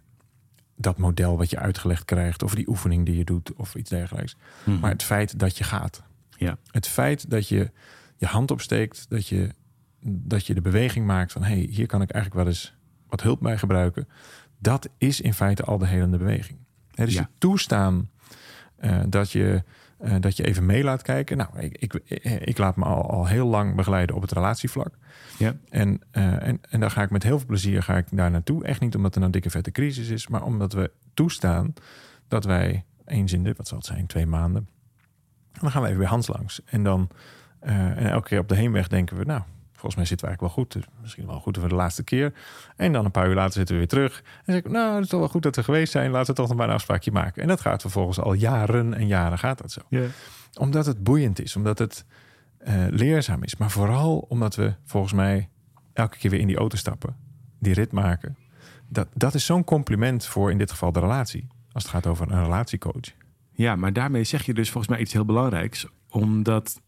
dat 0.82 0.98
model 0.98 1.38
wat 1.38 1.50
je 1.50 1.60
uitgelegd 1.60 2.06
krijgt, 2.06 2.44
of 2.44 2.56
die 2.56 2.68
oefening 2.70 3.06
die 3.06 3.18
je 3.18 3.24
doet, 3.24 3.54
of 3.54 3.76
iets 3.76 3.90
dergelijks. 3.90 4.36
Mhm. 4.64 4.80
Maar 4.80 4.92
het 4.92 5.04
feit 5.04 5.40
dat 5.40 5.58
je 5.58 5.64
gaat. 5.64 6.04
Ja. 6.38 6.58
Het 6.72 6.88
feit 6.88 7.30
dat 7.30 7.48
je 7.48 7.72
je 8.18 8.26
hand 8.26 8.52
opsteekt, 8.52 9.06
dat 9.10 9.28
je, 9.28 9.50
dat 10.02 10.46
je 10.48 10.54
de 10.54 10.62
beweging 10.62 11.06
maakt 11.06 11.32
van 11.32 11.44
hé, 11.44 11.54
hey, 11.54 11.68
hier 11.70 11.86
kan 11.88 12.02
ik 12.02 12.12
eigenlijk 12.12 12.44
wel 12.44 12.54
eens 12.54 12.74
wat 13.08 13.22
hulp 13.22 13.40
bij 13.40 13.58
gebruiken. 13.58 14.08
Dat 14.58 14.90
is 14.98 15.22
in 15.22 15.34
feite 15.34 15.64
al 15.64 15.78
de 15.78 15.88
helende 15.88 16.18
beweging. 16.18 16.60
Hè, 16.94 17.06
dus 17.06 17.14
Ja. 17.14 17.22
je 17.22 17.28
toestaan 17.38 18.10
eh, 18.76 19.00
dat, 19.08 19.32
je, 19.32 19.64
eh, 20.00 20.16
dat 20.20 20.38
je 20.38 20.44
even 20.44 20.66
mee 20.66 20.84
laat 20.84 21.02
kijken. 21.02 21.38
Nou, 21.38 21.60
ik, 21.60 21.78
ik, 21.78 21.94
ik 22.46 22.58
laat 22.58 22.76
me 22.76 22.86
al, 22.86 23.10
al 23.10 23.28
heel 23.28 23.48
lang 23.48 23.76
begeleiden 23.76 24.16
op 24.16 24.22
het 24.22 24.32
relatievlak. 24.32 24.98
Ja. 25.38 25.56
En, 25.70 26.02
eh, 26.12 26.48
en, 26.48 26.60
en 26.70 26.80
dan 26.80 26.92
ga 26.92 27.02
ik 27.02 27.10
met 27.10 27.24
heel 27.24 27.38
veel 27.38 27.48
plezier 27.48 27.84
ga 27.84 27.98
ik 27.98 28.06
daar 28.12 28.32
naartoe. 28.32 28.64
Echt 28.64 28.82
niet 28.82 28.96
omdat 28.96 29.16
er 29.16 29.22
een 29.22 29.32
dikke 29.32 29.50
vette 29.50 29.72
crisis 29.72 30.10
is, 30.10 30.28
maar 30.28 30.44
omdat 30.44 30.74
we 30.74 30.92
toestaan 31.14 31.74
dat 32.28 32.46
wij 32.46 32.86
eens 33.06 33.34
in 33.34 33.44
de, 33.44 33.54
wat 33.58 33.68
zal 33.68 33.78
het 33.78 33.88
zijn, 33.88 34.08
twee 34.08 34.26
maanden. 34.26 34.68
En 35.52 35.60
dan 35.62 35.72
gaan 35.72 35.82
we 35.82 35.88
even 35.88 36.00
weer 36.00 36.10
Hans 36.10 36.28
langs. 36.28 36.62
En 36.66 36.84
dan 36.84 37.10
eh, 37.60 37.98
en 37.98 38.10
elke 38.10 38.28
keer 38.28 38.40
op 38.40 38.48
de 38.48 38.56
heenweg 38.56 38.88
denken 38.88 39.18
we, 39.18 39.24
nou, 39.24 39.42
volgens 39.80 39.96
mij 39.96 40.06
zitten 40.06 40.28
we 40.28 40.32
eigenlijk 40.32 40.56
wel 40.56 40.66
goed. 40.66 40.74
Dus 40.74 41.02
misschien 41.02 41.26
wel 41.26 41.40
goed 41.40 41.58
voor 41.58 41.70
de 41.70 41.76
laatste 41.76 42.04
keer. 42.04 42.34
En 42.76 42.94
dan 42.94 43.06
een 43.06 43.12
paar 43.12 43.28
uur 43.28 43.36
later 43.36 43.54
zitten 43.54 43.76
we 43.76 43.80
weer 43.80 43.90
terug. 43.90 44.18
En 44.18 44.24
dan 44.46 44.56
zeg 44.56 44.64
ik, 44.64 44.72
nou, 44.72 44.94
het 44.94 45.04
is 45.04 45.10
toch 45.10 45.20
wel 45.20 45.30
goed 45.30 45.44
dat 45.44 45.56
we 45.56 45.64
geweest 45.64 45.92
zijn. 45.92 46.12
Laten 46.12 46.30
we 46.30 46.34
toch 46.34 46.48
nog 46.48 46.58
maar 46.58 46.68
een 46.68 46.74
afspraakje 46.74 47.12
maken. 47.12 47.42
En 47.42 47.48
dat 47.48 47.62
gaat 47.62 47.82
vervolgens 47.82 48.20
al 48.20 48.34
jaren 48.34 48.94
en 48.94 49.08
jaren 49.08 49.38
gaat 49.38 49.58
dat 49.58 49.72
zo. 49.72 49.82
Ja. 49.90 50.06
Omdat 50.54 50.86
het 50.86 51.04
boeiend 51.04 51.42
is, 51.42 51.56
omdat 51.56 51.80
het 51.80 52.06
eh, 52.58 52.74
leerzaam 52.90 53.44
is. 53.44 53.56
Maar 53.56 53.72
vooral 53.72 54.18
omdat 54.18 54.56
we 54.56 54.74
volgens 54.86 55.14
mij 55.14 55.50
elke 55.94 56.18
keer 56.18 56.32
weer 56.32 56.40
in 56.40 56.48
die 56.48 56.58
auto 56.58 56.78
stappen. 56.78 57.16
Die 57.60 57.74
rit 57.74 57.92
maken. 57.92 58.38
Dat, 58.88 59.08
dat 59.14 59.34
is 59.34 59.46
zo'n 59.46 59.64
compliment 59.64 60.26
voor 60.26 60.52
in 60.52 60.58
dit 60.58 60.72
geval 60.72 60.92
de 60.92 61.00
relatie. 61.00 61.48
Als 61.72 61.84
het 61.84 61.92
gaat 61.92 62.08
over 62.08 62.32
een 62.32 62.44
relatiecoach. 62.44 63.14
Ja, 63.52 63.76
maar 63.76 63.94
daarmee 63.94 64.24
zeg 64.24 64.46
je 64.46 64.54
dus 64.54 64.70
volgens 64.70 64.92
mij 64.94 65.02
iets 65.02 65.14
heel 65.14 65.26
belangrijks. 65.26 65.88
Omdat 66.10 66.82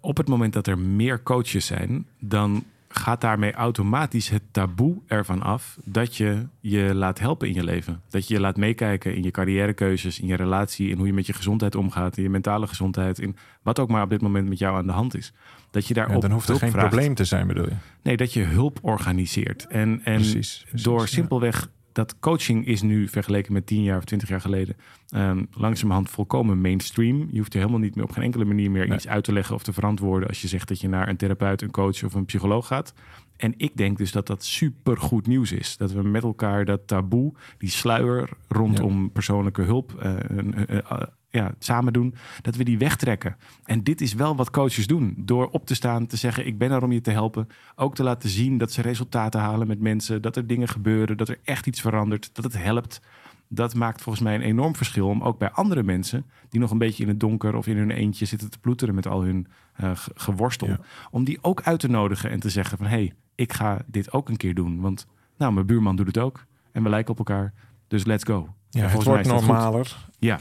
op 0.00 0.16
het 0.16 0.28
moment 0.28 0.52
dat 0.52 0.66
er 0.66 0.78
meer 0.78 1.22
coaches 1.22 1.66
zijn, 1.66 2.06
dan 2.18 2.64
gaat 2.92 3.20
daarmee 3.20 3.52
automatisch 3.52 4.28
het 4.28 4.42
taboe 4.50 4.96
ervan 5.06 5.42
af 5.42 5.78
dat 5.84 6.16
je 6.16 6.46
je 6.60 6.94
laat 6.94 7.18
helpen 7.18 7.48
in 7.48 7.54
je 7.54 7.64
leven. 7.64 8.00
Dat 8.08 8.28
je 8.28 8.34
je 8.34 8.40
laat 8.40 8.56
meekijken 8.56 9.14
in 9.14 9.22
je 9.22 9.30
carrièrekeuzes, 9.30 10.20
in 10.20 10.26
je 10.26 10.34
relatie, 10.36 10.88
in 10.90 10.96
hoe 10.96 11.06
je 11.06 11.12
met 11.12 11.26
je 11.26 11.32
gezondheid 11.32 11.74
omgaat, 11.74 12.16
in 12.16 12.22
je 12.22 12.28
mentale 12.30 12.66
gezondheid, 12.66 13.18
in 13.18 13.36
wat 13.62 13.78
ook 13.78 13.88
maar 13.88 14.02
op 14.02 14.10
dit 14.10 14.20
moment 14.20 14.48
met 14.48 14.58
jou 14.58 14.76
aan 14.76 14.86
de 14.86 14.92
hand 14.92 15.16
is. 15.16 15.32
Dat 15.70 15.86
je 15.86 15.94
Ja, 15.94 16.00
daarop 16.02 16.22
dan 16.22 16.30
hoeft 16.30 16.48
er 16.48 16.56
geen 16.56 16.70
vraagt. 16.70 16.88
probleem 16.88 17.14
te 17.14 17.24
zijn, 17.24 17.46
bedoel 17.46 17.64
je? 17.68 17.74
Nee, 18.02 18.16
dat 18.16 18.32
je 18.32 18.42
hulp 18.42 18.78
organiseert. 18.82 19.66
En, 19.66 20.00
en 20.04 20.14
Precies, 20.14 20.64
precies, 20.68 20.82
door 20.82 21.08
simpelweg 21.08 21.70
dat 21.92 22.18
coaching 22.18 22.66
is 22.66 22.82
nu 22.82 23.08
vergeleken 23.08 23.52
met 23.52 23.66
10 23.66 23.82
jaar 23.82 23.96
of 23.96 24.04
20 24.04 24.28
jaar 24.28 24.40
geleden 24.40 24.76
ehm, 25.08 25.44
langzamerhand 25.50 26.10
volkomen 26.10 26.60
mainstream. 26.60 27.28
Je 27.30 27.38
hoeft 27.38 27.54
er 27.54 27.60
helemaal 27.60 27.80
niet 27.80 27.94
meer 27.94 28.04
op 28.04 28.10
geen 28.10 28.24
enkele 28.24 28.44
manier 28.44 28.70
meer 28.70 28.86
Nee. 28.86 28.96
iets 28.96 29.08
uit 29.08 29.24
te 29.24 29.32
leggen 29.32 29.54
of 29.54 29.62
te 29.62 29.72
verantwoorden 29.72 30.28
als 30.28 30.42
je 30.42 30.48
zegt 30.48 30.68
dat 30.68 30.80
je 30.80 30.88
naar 30.88 31.08
een 31.08 31.16
therapeut, 31.16 31.62
een 31.62 31.70
coach 31.70 32.04
of 32.04 32.14
een 32.14 32.24
psycholoog 32.24 32.66
gaat. 32.66 32.94
En 33.36 33.54
ik 33.56 33.76
denk 33.76 33.98
dus 33.98 34.12
dat 34.12 34.26
dat 34.26 34.44
super 34.44 34.96
goed 34.96 35.26
nieuws 35.26 35.52
is. 35.52 35.76
Dat 35.76 35.92
we 35.92 36.02
met 36.02 36.22
elkaar 36.22 36.64
dat 36.64 36.86
taboe, 36.86 37.32
die 37.58 37.70
sluier 37.70 38.28
rondom 38.48 39.10
persoonlijke 39.12 39.62
hulp, 39.62 39.94
eh, 39.98 41.02
ja, 41.30 41.54
samen 41.58 41.92
doen, 41.92 42.14
dat 42.42 42.56
we 42.56 42.64
die 42.64 42.78
wegtrekken. 42.78 43.36
En 43.64 43.82
dit 43.84 44.00
is 44.00 44.12
wel 44.14 44.36
wat 44.36 44.50
coaches 44.50 44.86
doen. 44.86 45.14
Door 45.18 45.48
op 45.50 45.66
te 45.66 45.74
staan, 45.74 46.06
te 46.06 46.16
zeggen: 46.16 46.46
Ik 46.46 46.58
ben 46.58 46.70
er 46.70 46.82
om 46.82 46.92
je 46.92 47.00
te 47.00 47.10
helpen. 47.10 47.48
Ook 47.76 47.94
te 47.94 48.02
laten 48.02 48.28
zien 48.28 48.58
dat 48.58 48.72
ze 48.72 48.82
resultaten 48.82 49.40
halen 49.40 49.66
met 49.66 49.80
mensen. 49.80 50.22
Dat 50.22 50.36
er 50.36 50.46
dingen 50.46 50.68
gebeuren. 50.68 51.16
Dat 51.16 51.28
er 51.28 51.38
echt 51.44 51.66
iets 51.66 51.80
verandert. 51.80 52.30
Dat 52.34 52.44
het 52.44 52.62
helpt. 52.62 53.00
Dat 53.48 53.74
maakt 53.74 54.02
volgens 54.02 54.24
mij 54.24 54.34
een 54.34 54.40
enorm 54.40 54.76
verschil 54.76 55.08
om 55.08 55.22
ook 55.22 55.38
bij 55.38 55.50
andere 55.50 55.82
mensen. 55.82 56.24
die 56.48 56.60
nog 56.60 56.70
een 56.70 56.78
beetje 56.78 57.02
in 57.02 57.08
het 57.08 57.20
donker 57.20 57.54
of 57.54 57.66
in 57.66 57.76
hun 57.76 57.90
eentje 57.90 58.24
zitten 58.24 58.50
te 58.50 58.58
ploeteren 58.58 58.94
met 58.94 59.06
al 59.06 59.22
hun 59.22 59.46
eh, 59.74 59.90
ge- 59.96 60.10
geworstel. 60.14 60.68
Ja. 60.68 60.78
Om 61.10 61.24
die 61.24 61.38
ook 61.42 61.62
uit 61.62 61.80
te 61.80 61.88
nodigen 61.88 62.30
en 62.30 62.40
te 62.40 62.50
zeggen: 62.50 62.78
van 62.78 62.86
hé, 62.86 62.92
hey, 62.92 63.12
ik 63.34 63.52
ga 63.52 63.82
dit 63.86 64.12
ook 64.12 64.28
een 64.28 64.36
keer 64.36 64.54
doen. 64.54 64.80
Want 64.80 65.06
nou, 65.36 65.52
mijn 65.52 65.66
buurman 65.66 65.96
doet 65.96 66.06
het 66.06 66.18
ook. 66.18 66.44
En 66.72 66.82
we 66.82 66.88
lijken 66.88 67.12
op 67.12 67.18
elkaar. 67.18 67.52
Dus 67.88 68.04
let's 68.04 68.24
go. 68.24 68.54
Ja, 68.70 68.80
het 68.86 69.02
wordt 69.04 69.28
goed. 69.28 69.40
normaler. 69.40 69.96
Ja, 70.18 70.40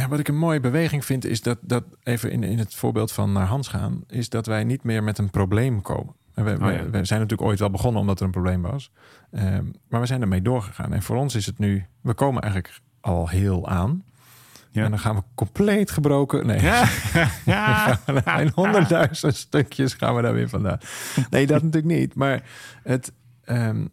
Ja, 0.00 0.08
wat 0.08 0.18
ik 0.18 0.28
een 0.28 0.36
mooie 0.38 0.60
beweging 0.60 1.04
vind, 1.04 1.24
is 1.24 1.42
dat, 1.42 1.58
dat 1.60 1.84
even 2.02 2.30
in, 2.30 2.42
in 2.42 2.58
het 2.58 2.74
voorbeeld 2.74 3.12
van 3.12 3.32
naar 3.32 3.46
Hans 3.46 3.68
gaan, 3.68 4.04
is 4.06 4.28
dat 4.28 4.46
wij 4.46 4.64
niet 4.64 4.82
meer 4.82 5.02
met 5.02 5.18
een 5.18 5.30
probleem 5.30 5.82
komen. 5.82 6.14
En 6.34 6.44
we, 6.44 6.50
Oh, 6.52 6.58
we- 6.58 6.72
ja. 6.72 6.90
we 6.90 7.04
zijn 7.04 7.20
natuurlijk 7.20 7.48
ooit 7.48 7.58
wel 7.58 7.70
begonnen 7.70 8.00
omdat 8.00 8.18
er 8.20 8.24
een 8.24 8.30
probleem 8.30 8.62
was. 8.62 8.90
Ehm, 9.30 9.64
maar 9.88 10.00
we 10.00 10.06
zijn 10.06 10.20
ermee 10.20 10.42
doorgegaan. 10.42 10.92
En 10.92 11.02
voor 11.02 11.16
ons 11.16 11.34
is 11.34 11.46
het 11.46 11.58
nu, 11.58 11.84
we 12.00 12.14
komen 12.14 12.42
eigenlijk 12.42 12.80
al 13.00 13.28
heel 13.28 13.68
aan. 13.68 14.04
Ja. 14.72 14.84
En 14.84 14.90
dan 14.90 14.98
gaan 14.98 15.14
we 15.16 15.22
compleet 15.34 15.90
gebroken. 15.90 16.46
Nee, 16.46 16.60
ja. 16.62 16.88
ja. 17.44 17.98
in 18.38 18.52
honderdduizend 18.54 19.36
stukjes 19.36 19.94
gaan 19.94 20.14
we 20.14 20.22
daar 20.22 20.34
weer 20.34 20.48
vandaan. 20.48 20.78
Nee, 21.30 21.46
dat 21.46 21.62
natuurlijk 21.62 21.98
niet. 21.98 22.14
Maar 22.14 22.42
het. 22.82 23.12
ehm, 23.44 23.86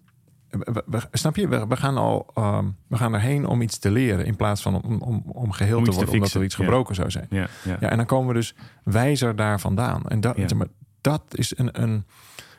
we- 0.50 0.84
we- 0.86 1.08
snap 1.12 1.36
je? 1.36 1.48
We, 1.48 1.68
we 1.68 1.76
gaan 1.78 1.98
al. 1.98 2.30
ehm, 2.34 2.66
we 2.88 2.98
gaan 2.98 3.14
erheen 3.14 3.46
om 3.48 3.62
iets 3.62 3.78
te 3.78 3.92
leren. 3.92 4.26
In 4.26 4.36
plaats 4.36 4.62
van 4.62 4.82
om, 4.82 5.02
om, 5.02 5.24
om 5.26 5.52
geheel 5.52 5.78
Om 5.78 5.84
te 5.84 5.92
worden. 5.92 6.14
omdat 6.14 6.34
er 6.34 6.44
iets 6.44 6.56
ja. 6.56 6.64
gebroken 6.64 6.96
zou 6.96 7.12
zijn. 7.12 7.28
Ja, 7.30 7.48
ja. 7.64 7.78
Ja, 7.80 7.90
en 7.90 7.98
dan 7.98 8.06
komen 8.06 8.28
we 8.28 8.34
dus 8.34 8.56
wijzer 8.84 9.36
daar 9.36 9.60
vandaan. 9.60 10.04
En 10.08 10.22
dat, 10.22 10.54
maar, 10.54 10.68
dat 11.02 11.24
is 11.32 11.58
een, 11.58 11.82
een 11.84 12.06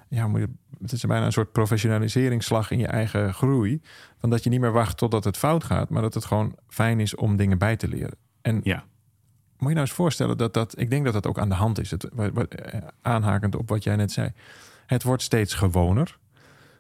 ja, 0.09 0.27
moet 0.29 0.40
je, 0.40 0.48
het 0.81 0.92
is 0.92 1.05
bijna 1.05 1.27
een 1.27 1.33
soort 1.33 1.53
professionaliseringsslag 1.53 2.70
in 2.70 2.79
je 2.79 2.87
eigen 2.87 3.35
groei. 3.35 3.81
Van 4.18 4.31
dat 4.31 4.44
je 4.44 4.51
niet 4.51 4.61
meer 4.61 4.72
wacht 4.72 4.96
totdat 4.96 5.24
het 5.24 5.37
fout 5.37 5.64
gaat, 5.64 5.88
maar 5.88 6.03
dat 6.03 6.14
het 6.14 6.24
gewoon 6.24 6.55
fijn 6.68 7.01
is 7.01 7.14
om 7.14 7.37
dingen 7.37 7.59
bij 7.59 7.77
te 7.77 7.88
leren. 7.88 8.14
En 8.42 8.61
Ja. 8.62 8.85
moet 9.59 9.68
je 9.68 9.74
nou 9.74 9.81
eens 9.81 9.92
voorstellen 9.92 10.37
dat 10.38 10.55
dat, 10.55 10.79
ik 10.81 10.90
denk 10.90 11.05
dat 11.05 11.12
dat 11.12 11.27
ook 11.27 11.38
aan 11.38 11.48
de 11.48 11.55
hand 11.55 11.81
is. 11.81 11.90
Het, 11.90 12.09
wat, 12.12 12.31
wat, 12.33 12.55
eh, 12.55 12.81
aanhakend 13.03 13.57
op 13.57 13.68
wat 13.68 13.85
jij 13.85 13.96
net 13.96 14.12
zei. 14.12 14.33
Het 14.87 15.03
wordt 15.03 15.22
steeds 15.22 15.55
gewoner. 15.55 16.18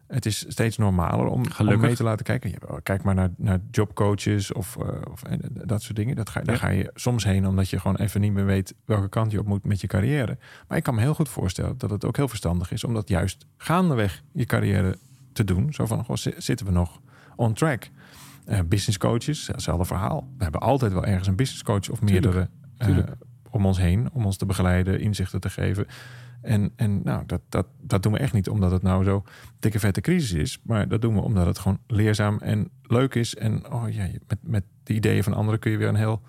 Het 0.08 0.26
is 0.26 0.44
steeds 0.48 0.76
normaler 0.76 1.26
om, 1.26 1.42
om 1.74 1.80
mee 1.80 1.94
te 1.96 2.02
laten 2.02 2.24
kijken. 2.24 2.52
Kijk 2.82 3.02
maar 3.02 3.14
naar, 3.14 3.30
naar 3.36 3.58
jobcoaches 3.70 4.52
of, 4.52 4.76
eh, 4.76 4.88
of 5.10 5.22
en 5.22 5.40
dat 5.64 5.82
soort 5.82 5.96
dingen. 5.96 6.16
Dat 6.16 6.28
ga, 6.28 6.40
Daar 6.40 6.56
ga 6.56 6.68
je 6.68 6.90
soms 6.94 7.24
heen 7.24 7.46
omdat 7.46 7.68
je 7.70 7.80
gewoon 7.80 7.96
even 7.96 8.20
niet 8.20 8.32
meer 8.32 8.44
weet 8.44 8.74
welke 8.84 9.08
kant 9.08 9.30
je 9.32 9.38
op 9.38 9.46
moet 9.46 9.64
met 9.64 9.80
je 9.80 9.86
carrière. 9.86 10.38
Maar 10.68 10.76
ik 10.78 10.82
kan 10.84 10.94
me 10.94 11.00
heel 11.00 11.14
goed 11.14 11.28
voorstellen 11.28 11.78
dat 11.78 11.90
het 11.90 12.04
ook 12.04 12.16
heel 12.16 12.28
verstandig 12.28 12.70
is 12.72 12.84
om 12.84 12.94
dat 12.94 13.08
juist 13.08 13.46
gaandeweg 13.56 14.22
je 14.32 14.44
carrière 14.44 14.98
te 15.32 15.44
doen. 15.44 15.72
Zo 15.72 15.86
van, 15.86 16.04
goh, 16.04 16.16
zi- 16.16 16.34
zitten 16.36 16.66
we 16.66 16.72
nog 16.72 17.00
on 17.36 17.52
track? 17.54 17.88
Eh, 18.44 18.58
business 18.66 18.98
coaches, 18.98 19.46
hetzelfde 19.46 19.84
verhaal. 19.84 20.28
We 20.36 20.42
hebben 20.42 20.60
altijd 20.60 20.92
wel 20.92 21.04
ergens 21.04 21.28
een 21.28 21.36
business 21.36 21.62
coach 21.62 21.90
of 21.90 22.02
meerdere 22.02 22.48
eh, 22.76 22.86
tuurlijk. 22.86 23.10
om 23.50 23.66
ons 23.66 23.78
heen, 23.78 24.08
om 24.12 24.24
ons 24.24 24.36
te 24.36 24.46
begeleiden, 24.46 25.00
inzichten 25.00 25.40
te 25.40 25.50
geven. 25.50 25.86
En, 26.42 26.72
en 26.76 27.00
nou, 27.04 27.22
dat, 27.26 27.40
dat, 27.48 27.66
dat 27.80 28.02
doen 28.02 28.12
we 28.12 28.18
echt 28.18 28.32
niet 28.32 28.48
omdat 28.48 28.70
het 28.70 28.82
nou 28.82 29.04
zo 29.04 29.24
dikke 29.58 29.78
vette 29.78 30.00
crisis 30.00 30.32
is. 30.32 30.60
Maar 30.62 30.88
dat 30.88 31.00
doen 31.00 31.14
we 31.14 31.20
omdat 31.20 31.46
het 31.46 31.58
gewoon 31.58 31.78
leerzaam 31.86 32.38
en 32.38 32.70
leuk 32.82 33.14
is. 33.14 33.34
En 33.34 33.72
oh 33.72 33.90
ja, 33.92 34.06
met, 34.26 34.38
met 34.42 34.64
de 34.82 34.94
ideeën 34.94 35.22
van 35.22 35.34
anderen 35.34 35.60
kun 35.60 35.70
je 35.70 35.76
weer 35.76 35.88
een 35.88 35.94
heel, 35.94 36.22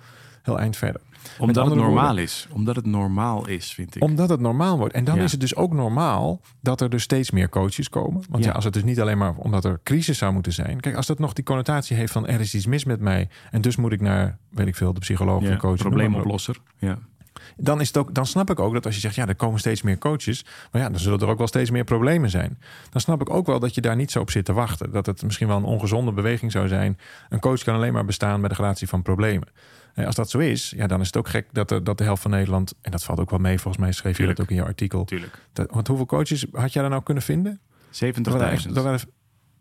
heel 0.43 0.59
eind 0.59 0.77
verder. 0.77 1.01
Omdat 1.39 1.65
het 1.65 1.75
normaal 1.75 2.05
woorden- 2.05 2.23
is. 2.23 2.47
Omdat 2.51 2.75
het 2.75 2.85
normaal 2.85 3.47
is, 3.47 3.73
vind 3.73 3.95
ik. 3.95 4.03
Omdat 4.03 4.29
het 4.29 4.39
normaal 4.39 4.77
wordt. 4.77 4.93
En 4.93 5.03
dan 5.03 5.15
Ja. 5.15 5.23
is 5.23 5.31
het 5.31 5.41
dus 5.41 5.55
ook 5.55 5.73
normaal 5.73 6.41
dat 6.61 6.81
er 6.81 6.89
dus 6.89 7.03
steeds 7.03 7.31
meer 7.31 7.49
coaches 7.49 7.89
komen. 7.89 8.23
Want 8.29 8.43
ja. 8.43 8.49
Ja. 8.49 8.55
als 8.55 8.63
het 8.63 8.73
dus 8.73 8.83
niet 8.83 9.01
alleen 9.01 9.17
maar 9.17 9.35
omdat 9.35 9.65
er 9.65 9.79
crisis 9.83 10.17
zou 10.17 10.33
moeten 10.33 10.53
zijn. 10.53 10.79
Kijk, 10.79 10.95
als 10.95 11.07
dat 11.07 11.19
nog 11.19 11.33
die 11.33 11.43
connotatie 11.43 11.95
heeft 11.95 12.11
van 12.11 12.27
er 12.27 12.39
is 12.39 12.55
iets 12.55 12.65
mis 12.65 12.85
met 12.85 12.99
mij. 12.99 13.29
En 13.51 13.61
dus 13.61 13.75
moet 13.75 13.91
ik 13.91 14.01
naar, 14.01 14.37
weet 14.49 14.67
ik 14.67 14.75
veel, 14.75 14.93
de 14.93 14.99
psycholoog, 14.99 15.41
ja, 15.41 15.49
de 15.49 15.57
coach. 15.57 15.77
probleemoplosser. 15.77 16.57
Ja. 16.77 16.97
Dan, 17.57 17.81
is 17.81 17.87
het 17.87 17.97
ook, 17.97 18.13
dan 18.15 18.25
snap 18.25 18.49
ik 18.49 18.59
ook 18.59 18.73
dat 18.73 18.85
als 18.85 18.95
je 18.95 19.01
zegt, 19.01 19.15
ja, 19.15 19.27
er 19.27 19.35
komen 19.35 19.59
steeds 19.59 19.81
meer 19.81 19.97
coaches. 19.97 20.45
Maar 20.71 20.81
ja, 20.81 20.89
dan 20.89 20.99
zullen 20.99 21.19
er 21.19 21.27
ook 21.27 21.37
wel 21.37 21.47
steeds 21.47 21.69
meer 21.71 21.83
problemen 21.83 22.29
zijn. 22.29 22.59
Dan 22.89 23.01
snap 23.01 23.21
ik 23.21 23.29
ook 23.29 23.45
wel 23.45 23.59
dat 23.59 23.75
je 23.75 23.81
daar 23.81 23.95
niet 23.95 24.11
zo 24.11 24.19
op 24.19 24.31
zit 24.31 24.45
te 24.45 24.53
wachten. 24.53 24.91
Dat 24.91 25.05
het 25.05 25.23
misschien 25.23 25.47
wel 25.47 25.57
een 25.57 25.63
ongezonde 25.63 26.11
beweging 26.11 26.51
zou 26.51 26.67
zijn. 26.67 26.99
Een 27.29 27.39
coach 27.39 27.63
kan 27.63 27.75
alleen 27.75 27.93
maar 27.93 28.05
bestaan 28.05 28.39
bij 28.39 28.49
de 28.49 28.55
gratie 28.55 28.87
van 28.87 29.01
problemen. 29.01 29.47
En 29.93 30.05
als 30.05 30.15
dat 30.15 30.29
zo 30.29 30.37
is, 30.37 30.73
ja, 30.75 30.87
dan 30.87 30.99
is 31.01 31.07
het 31.07 31.17
ook 31.17 31.27
gek 31.27 31.47
dat, 31.51 31.71
er, 31.71 31.83
dat 31.83 31.97
de 31.97 32.03
helft 32.03 32.21
van 32.21 32.31
Nederland... 32.31 32.73
en 32.81 32.91
dat 32.91 33.03
valt 33.03 33.19
ook 33.19 33.29
wel 33.29 33.39
mee, 33.39 33.59
volgens 33.59 33.83
mij 33.83 33.91
schreef 33.91 34.17
je 34.17 34.25
dat 34.25 34.41
ook 34.41 34.49
in 34.49 34.55
je 34.55 34.63
artikel. 34.63 35.05
Tuurlijk. 35.05 35.37
Dat, 35.53 35.67
want 35.71 35.87
hoeveel 35.87 36.05
coaches 36.05 36.45
had 36.51 36.73
jij 36.73 36.81
daar 36.81 36.91
nou 36.91 37.03
kunnen 37.03 37.23
vinden? 37.23 37.59
70.000. 37.91 38.21
Dat 38.21 38.33
waren 38.33 38.49
echt- 38.51 38.73
dat 38.75 38.83
waren- 38.83 38.99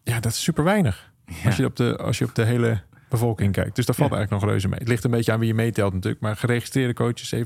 ja, 0.02 0.20
dat 0.20 0.32
is 0.32 0.42
super 0.42 0.64
weinig. 0.64 1.12
Ja. 1.26 1.34
Als, 1.44 1.56
je 1.56 1.64
op 1.64 1.76
de, 1.76 1.96
als 1.96 2.18
je 2.18 2.24
op 2.24 2.34
de 2.34 2.44
hele 2.44 2.80
bevolking 3.08 3.52
kijkt. 3.52 3.76
Dus 3.76 3.86
dat 3.86 3.96
valt 3.96 4.10
Ja. 4.10 4.16
eigenlijk 4.16 4.44
nog 4.44 4.52
reuze 4.52 4.68
mee. 4.68 4.78
Het 4.78 4.88
ligt 4.88 5.04
een 5.04 5.10
beetje 5.10 5.32
aan 5.32 5.38
wie 5.38 5.48
je 5.48 5.54
meetelt 5.54 5.92
natuurlijk. 5.92 6.22
Maar 6.22 6.36
geregistreerde 6.36 6.94
coaches 6.94 7.34
70.000. 7.34 7.40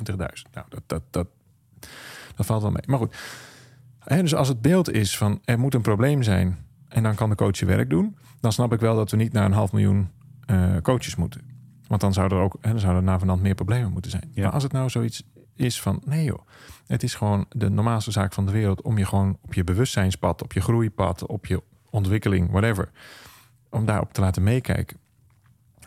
Nou, 0.53 0.67
dat, 0.69 0.83
dat, 0.87 1.03
dat, 1.11 1.27
dat 2.37 2.47
valt 2.47 2.63
wel 2.63 2.71
mee. 2.71 2.83
Maar 2.87 2.99
goed. 2.99 3.17
Hè, 3.99 4.23
dus 4.23 4.35
als 4.35 4.49
het 4.49 4.61
beeld 4.61 4.91
is 4.91 5.17
van 5.17 5.41
er 5.45 5.59
moet 5.59 5.75
een 5.75 5.83
probleem 5.83 6.23
zijn... 6.23 6.67
en 6.89 7.03
dan 7.03 7.15
kan 7.15 7.31
de 7.31 7.37
coach 7.37 7.59
je 7.59 7.67
werk 7.67 7.91
doen... 7.91 8.17
dan 8.41 8.53
snap 8.53 8.73
ik 8.73 8.81
wel 8.81 8.97
dat 8.97 9.11
we 9.11 9.17
niet 9.17 9.33
naar 9.33 9.45
een 9.45 9.53
half 9.53 9.73
miljoen 9.73 10.11
eh, 10.47 10.77
coaches 10.83 11.17
moeten. 11.17 11.41
Want 11.87 12.01
dan 12.01 12.13
zou 12.13 12.35
er 12.35 12.41
ook 12.41 12.57
hè, 12.61 12.71
dan 12.71 12.81
zouden 12.81 13.03
er 13.03 13.09
na 13.09 13.19
vanand 13.19 13.43
meer 13.43 13.55
problemen 13.55 13.93
moeten 13.93 14.11
zijn. 14.11 14.31
Ja. 14.35 14.43
Maar 14.43 14.53
als 14.53 14.63
het 14.63 14.73
nou 14.73 14.91
zoiets 14.91 15.23
is 15.55 15.81
van 15.81 16.03
nee 16.05 16.25
joh, 16.25 16.47
het 16.87 17.03
is 17.03 17.15
gewoon 17.15 17.47
de 17.49 17.71
normaalste 17.71 18.11
zaak 18.11 18.33
van 18.33 18.47
de 18.47 18.53
wereld 18.53 18.83
om 18.83 18.99
je 18.99 19.05
gewoon 19.07 19.39
op 19.43 19.55
je 19.55 19.65
bewustzijnspad, 19.65 20.43
op 20.43 20.53
je 20.53 20.61
groeipad, 20.61 21.27
op 21.27 21.47
je 21.47 21.63
ontwikkeling, 21.91 22.51
whatever, 22.51 22.91
om 23.71 23.85
daarop 23.87 24.13
te 24.13 24.21
laten 24.21 24.43
meekijken. 24.43 24.97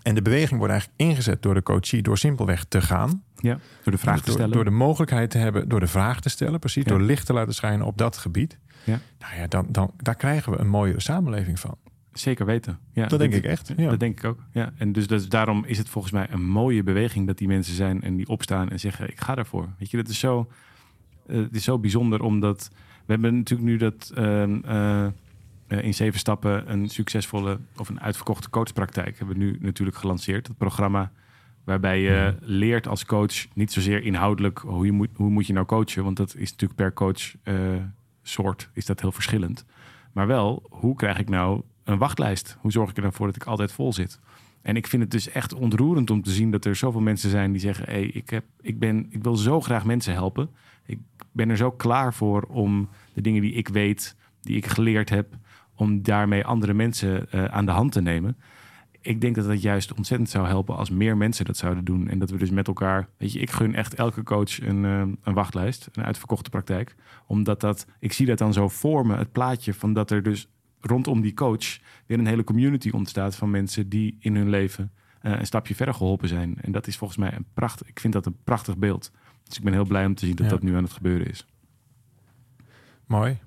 En 0.06 0.16
de 0.16 0.22
beweging 0.22 0.58
wordt 0.58 0.74
eigenlijk 0.74 1.02
ingezet 1.02 1.42
door 1.42 1.54
de 1.54 1.64
coachie 1.64 2.02
door 2.02 2.18
simpelweg 2.18 2.64
te 2.64 2.82
gaan. 2.82 3.24
Ja, 3.36 3.60
door 3.84 3.94
de 3.94 4.00
vraag 4.00 4.22
te 4.22 4.32
stellen. 4.32 4.52
Door 4.52 4.64
de 4.64 4.70
mogelijkheid 4.70 5.30
te 5.30 5.38
hebben, 5.38 5.70
door 5.70 5.80
de 5.80 5.88
vraag 5.88 6.22
te 6.22 6.30
stellen, 6.30 6.60
precies, 6.60 6.84
Ja. 6.84 6.90
door 6.90 7.02
licht 7.02 7.26
te 7.26 7.34
laten 7.34 7.54
schijnen 7.54 7.86
op 7.86 7.98
dat 7.98 8.18
gebied. 8.18 8.58
Ja. 8.84 9.00
Nou 9.20 9.36
ja, 9.36 9.48
dan, 9.48 9.66
dan, 9.70 9.92
daar 9.98 10.16
krijgen 10.16 10.52
we 10.52 10.58
een 10.60 10.68
mooiere 10.68 11.02
samenleving 11.02 11.60
van. 11.60 11.78
Zeker 12.14 12.46
weten. 12.46 12.80
Ja, 12.94 13.08
Dat 13.08 13.20
denk 13.20 13.34
ik 13.34 13.44
echt. 13.44 13.74
Ja. 13.78 13.90
Dat 13.90 14.00
denk 14.00 14.18
ik 14.18 14.26
ook. 14.26 14.40
Ja. 14.52 14.74
En 14.78 14.92
dus, 14.92 15.08
dus 15.08 15.30
daarom 15.30 15.64
is 15.66 15.78
het 15.78 15.90
volgens 15.90 16.14
mij 16.14 16.28
een 16.30 16.46
mooie 16.46 16.84
beweging 16.84 17.28
dat 17.28 17.38
die 17.38 17.48
mensen 17.48 17.76
zijn 17.76 18.02
en 18.02 18.16
die 18.16 18.28
opstaan 18.28 18.70
en 18.70 18.80
zeggen: 18.80 19.10
Ik 19.10 19.20
ga 19.22 19.36
daarvoor. 19.36 19.70
Weet 19.80 19.92
je, 19.92 19.98
dat 19.98 20.08
is 20.08 20.20
zo, 20.20 20.48
eh, 21.28 21.36
het 21.36 21.56
is 21.56 21.64
zo 21.64 21.80
bijzonder 21.80 22.22
omdat 22.22 22.70
we 23.06 23.12
hebben 23.12 23.36
natuurlijk 23.38 23.70
nu 23.70 23.78
dat 23.78 24.12
ehm, 24.16 24.60
eh, 24.66 25.06
eh, 25.06 25.12
in 25.68 25.94
zeven 25.94 26.20
stappen 26.20 26.72
een 26.72 26.90
succesvolle 26.90 27.60
of 27.78 27.90
een 27.90 28.02
uitverkochte 28.02 28.50
coachpraktijk 28.50 29.18
hebben 29.18 29.38
we 29.38 29.44
nu 29.44 29.58
natuurlijk 29.62 29.98
gelanceerd. 29.98 30.48
Het 30.48 30.58
programma 30.58 31.12
waarbij 31.64 32.02
je 32.02 32.36
leert 32.42 32.88
als 32.88 33.06
coach 33.06 33.46
niet 33.54 33.72
zozeer 33.72 34.04
inhoudelijk 34.04 34.60
hoe, 34.60 34.86
je 34.86 34.92
moet, 34.92 35.10
hoe 35.14 35.30
moet 35.30 35.48
je 35.48 35.54
nou 35.54 35.66
coachen, 35.66 36.04
want 36.04 36.18
dat 36.18 36.36
is 36.36 36.52
natuurlijk 36.52 36.80
per 36.80 36.94
coach 36.94 37.36
eh, 37.44 37.56
soort 38.22 38.70
is 38.74 38.86
dat 38.86 39.02
heel 39.02 39.12
verschillend. 39.12 39.66
Maar 40.12 40.28
wel, 40.28 40.64
hoe 40.70 40.96
krijg 40.96 41.20
ik 41.20 41.30
nou 41.30 41.62
een 41.84 41.98
wachtlijst? 41.98 42.58
Hoe 42.60 42.72
zorg 42.72 42.90
ik 42.90 42.96
er 42.96 43.02
dan 43.02 43.14
voor 43.14 43.26
dat 43.26 43.36
ik 43.36 43.44
altijd 43.44 43.72
vol 43.72 43.94
zit? 43.94 44.20
En 44.62 44.76
ik 44.76 44.88
vind 44.88 45.02
het 45.02 45.12
dus 45.12 45.30
echt 45.30 45.54
ontroerend 45.54 46.10
om 46.10 46.22
te 46.22 46.32
zien 46.32 46.52
dat 46.52 46.66
er 46.66 46.76
zoveel 46.76 47.02
mensen 47.02 47.30
zijn 47.30 47.52
die 47.52 47.62
zeggen: 47.62 47.86
hey, 47.86 48.04
ik, 48.04 48.30
heb, 48.30 48.46
ik, 48.62 48.80
ben, 48.80 49.06
ik 49.10 49.24
wil 49.24 49.36
zo 49.36 49.62
graag 49.62 49.86
mensen 49.86 50.14
helpen. 50.14 50.50
Ik 50.86 51.00
ben 51.32 51.50
er 51.50 51.58
zo 51.58 51.72
klaar 51.72 52.14
voor 52.14 52.42
om 52.42 52.90
de 53.14 53.22
dingen 53.22 53.42
die 53.42 53.54
ik 53.54 53.68
weet, 53.68 54.16
die 54.42 54.56
ik 54.56 54.66
geleerd 54.66 55.10
heb, 55.10 55.38
om 55.76 56.02
daarmee 56.04 56.46
andere 56.46 56.74
mensen 56.74 57.32
eh, 57.32 57.46
aan 57.46 57.66
de 57.66 57.72
hand 57.72 57.92
te 57.92 58.02
nemen. 58.02 58.38
Ik 59.02 59.22
denk 59.22 59.36
dat 59.36 59.46
dat 59.48 59.62
juist 59.62 59.94
ontzettend 59.94 60.30
zou 60.30 60.48
helpen 60.48 60.76
als 60.76 60.90
meer 60.90 61.18
mensen 61.18 61.46
dat 61.46 61.58
zouden 61.58 61.86
doen. 61.86 62.08
En 62.08 62.20
dat 62.20 62.30
we 62.30 62.38
dus 62.38 62.50
met 62.50 62.68
elkaar, 62.68 63.08
weet 63.18 63.34
je, 63.34 63.40
ik 63.40 63.52
gun 63.52 63.76
echt 63.76 63.94
elke 63.94 64.24
coach 64.24 64.62
een, 64.62 64.86
eh, 64.86 65.00
een 65.24 65.34
wachtlijst, 65.34 65.90
een 65.94 66.04
uitverkochte 66.04 66.50
praktijk. 66.50 66.96
Omdat 67.28 67.62
dat, 67.62 67.88
ik 68.00 68.14
zie 68.14 68.26
dat 68.26 68.38
dan 68.38 68.54
zo 68.54 68.68
voor 68.68 69.08
me, 69.08 69.16
het 69.18 69.32
plaatje 69.32 69.74
van 69.74 69.94
dat 69.94 70.12
er 70.12 70.24
dus 70.24 70.48
rondom 70.80 71.22
die 71.22 71.34
coach 71.34 71.80
weer 72.06 72.20
een 72.20 72.28
hele 72.28 72.44
community 72.44 72.90
ontstaat 72.90 73.36
van 73.36 73.50
mensen 73.50 73.90
die 73.90 74.18
in 74.20 74.36
hun 74.36 74.50
leven 74.50 74.92
eh, 75.22 75.32
een 75.40 75.46
stapje 75.46 75.76
verder 75.76 75.96
geholpen 75.96 76.28
zijn. 76.28 76.58
En 76.62 76.72
dat 76.72 76.88
is 76.88 76.98
volgens 76.98 77.20
mij 77.20 77.34
een 77.34 77.46
prachtig, 77.54 77.88
ik 77.88 78.00
vind 78.00 78.14
dat 78.14 78.26
een 78.26 78.38
prachtig 78.44 78.78
beeld. 78.78 79.12
Dus 79.44 79.58
ik 79.58 79.64
ben 79.64 79.74
heel 79.74 79.86
blij 79.86 80.06
om 80.06 80.16
te 80.16 80.26
zien 80.26 80.36
dat 80.36 80.46
Ja. 80.46 80.52
dat 80.52 80.62
nu 80.64 80.76
aan 80.76 80.84
het 80.84 80.94
gebeuren 80.94 81.28
is. 81.28 81.46
Mooi. 83.06 83.38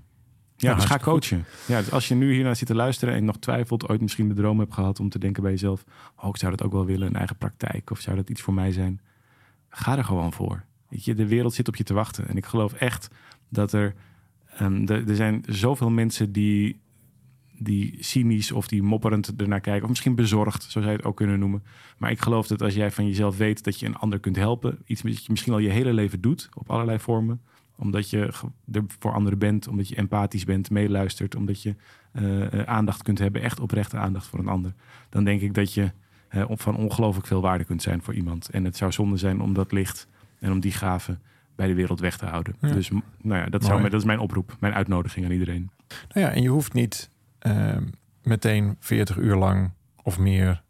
Ja, 0.61 0.75
dus 0.75 0.85
ga 0.85 0.95
goed. 0.95 1.03
coachen. 1.03 1.45
Ja, 1.67 1.79
dus 1.79 1.91
als 1.91 2.09
je 2.09 2.15
nu 2.15 2.33
hiernaar 2.33 2.57
zit 2.57 2.67
te 2.69 2.75
luisteren 2.75 3.15
en 3.15 3.25
nog 3.25 3.39
twijfelt, 3.39 3.89
ooit 3.89 4.01
misschien 4.01 4.29
de 4.29 4.35
droom 4.35 4.59
hebt 4.59 4.75
gehad 4.75 5.01
om 5.01 5.09
te 5.09 5.19
denken 5.19 5.43
bij 5.43 5.53
jezelf, 5.53 5.85
oh, 6.17 6.29
ik 6.29 6.37
zou 6.37 6.57
dat 6.57 6.67
ook 6.67 6.73
wel 6.73 6.87
willen, 6.87 7.07
een 7.09 7.17
eigen 7.17 7.37
praktijk, 7.37 7.91
of 7.91 8.01
zou 8.01 8.17
dat 8.17 8.31
iets 8.31 8.43
voor 8.43 8.55
mij 8.55 8.73
zijn? 8.73 9.01
Ga 9.69 9.97
er 9.97 10.05
gewoon 10.05 10.33
voor. 10.33 10.65
Weet 10.89 11.05
je, 11.05 11.15
de 11.15 11.27
wereld 11.27 11.55
zit 11.55 11.69
op 11.69 11.77
je 11.77 11.85
te 11.85 11.95
wachten. 11.95 12.29
En 12.29 12.37
ik 12.37 12.47
geloof 12.47 12.73
echt 12.73 13.09
dat 13.49 13.73
er, 13.73 13.95
ehm, 14.55 14.87
er, 14.87 15.09
er 15.09 15.17
zijn 15.17 15.45
zoveel 15.47 15.91
mensen 15.91 16.33
die, 16.33 16.81
die 17.59 17.97
cynisch 18.01 18.53
of 18.53 18.69
die 18.69 18.83
mopperend 18.83 19.35
ernaar 19.37 19.61
kijken, 19.61 19.83
of 19.83 19.89
misschien 19.89 20.15
bezorgd, 20.15 20.63
zo 20.63 20.81
zou 20.81 20.85
je 20.85 20.97
het 20.97 21.07
ook 21.07 21.17
kunnen 21.17 21.39
noemen. 21.39 21.63
Maar 21.99 22.11
ik 22.11 22.21
geloof 22.21 22.47
dat 22.47 22.63
als 22.63 22.75
jij 22.75 22.91
van 22.91 23.07
jezelf 23.07 23.37
weet 23.37 23.65
dat 23.65 23.81
je 23.81 23.87
een 23.87 23.97
ander 23.97 24.19
kunt 24.19 24.37
helpen, 24.37 24.79
iets 24.87 25.03
wat 25.03 25.25
je 25.25 25.31
misschien 25.31 25.53
al 25.53 25.59
je 25.59 25.71
hele 25.71 25.93
leven 25.93 26.21
doet, 26.21 26.49
op 26.55 26.71
allerlei 26.71 26.99
vormen, 26.99 27.41
omdat 27.79 28.11
je 28.11 28.33
er 28.73 28.85
voor 28.99 29.13
anderen 29.13 29.39
bent, 29.39 29.69
omdat 29.69 29.89
je 29.89 29.97
empathisch 29.97 30.45
bent, 30.45 30.71
meeluistert, 30.71 31.35
omdat 31.35 31.63
je 31.63 31.75
eh, 32.13 32.53
eh, 32.53 32.63
aandacht 32.67 33.03
kunt 33.03 33.19
hebben, 33.19 33.43
echt 33.43 33.61
oprechte 33.61 33.97
aandacht 33.97 34.27
voor 34.27 34.39
een 34.39 34.49
ander. 34.49 34.75
Dan 35.09 35.25
denk 35.25 35.41
ik 35.41 35.55
dat 35.55 35.75
je 35.75 35.93
eh, 36.29 36.51
op- 36.51 36.61
van 36.61 36.77
ongelooflijk 36.77 37.27
veel 37.27 37.41
waarde 37.41 37.65
kunt 37.65 37.83
zijn 37.83 38.03
voor 38.03 38.15
iemand. 38.15 38.49
En 38.49 38.65
het 38.65 38.77
zou 38.77 38.93
zonde 38.93 39.17
zijn 39.17 39.41
om 39.41 39.55
dat 39.55 39.73
licht 39.73 40.07
en 40.39 40.53
om 40.53 40.61
die 40.61 40.73
gaven 40.73 41.21
bij 41.57 41.67
de 41.67 41.75
wereld 41.75 42.01
weg 42.01 42.17
te 42.17 42.27
houden. 42.27 42.55
Ja. 42.61 42.73
Dus 42.73 42.91
nou 43.23 43.41
ja, 43.41 43.47
dat, 43.47 43.65
zou, 43.65 43.83
dat 43.83 44.01
is 44.01 44.05
mijn 44.07 44.19
oproep, 44.19 44.57
mijn 44.61 44.75
uitnodiging 44.75 45.27
aan 45.27 45.33
iedereen. 45.33 45.71
Nou 45.89 46.27
ja, 46.27 46.33
en 46.33 46.43
je 46.43 46.49
hoeft 46.49 46.73
niet 46.73 47.11
ehm, 47.39 47.85
meteen 48.23 48.77
40 48.81 49.17
uur 49.17 49.37
lang 49.37 49.71
of 50.03 50.19
meer 50.19 50.63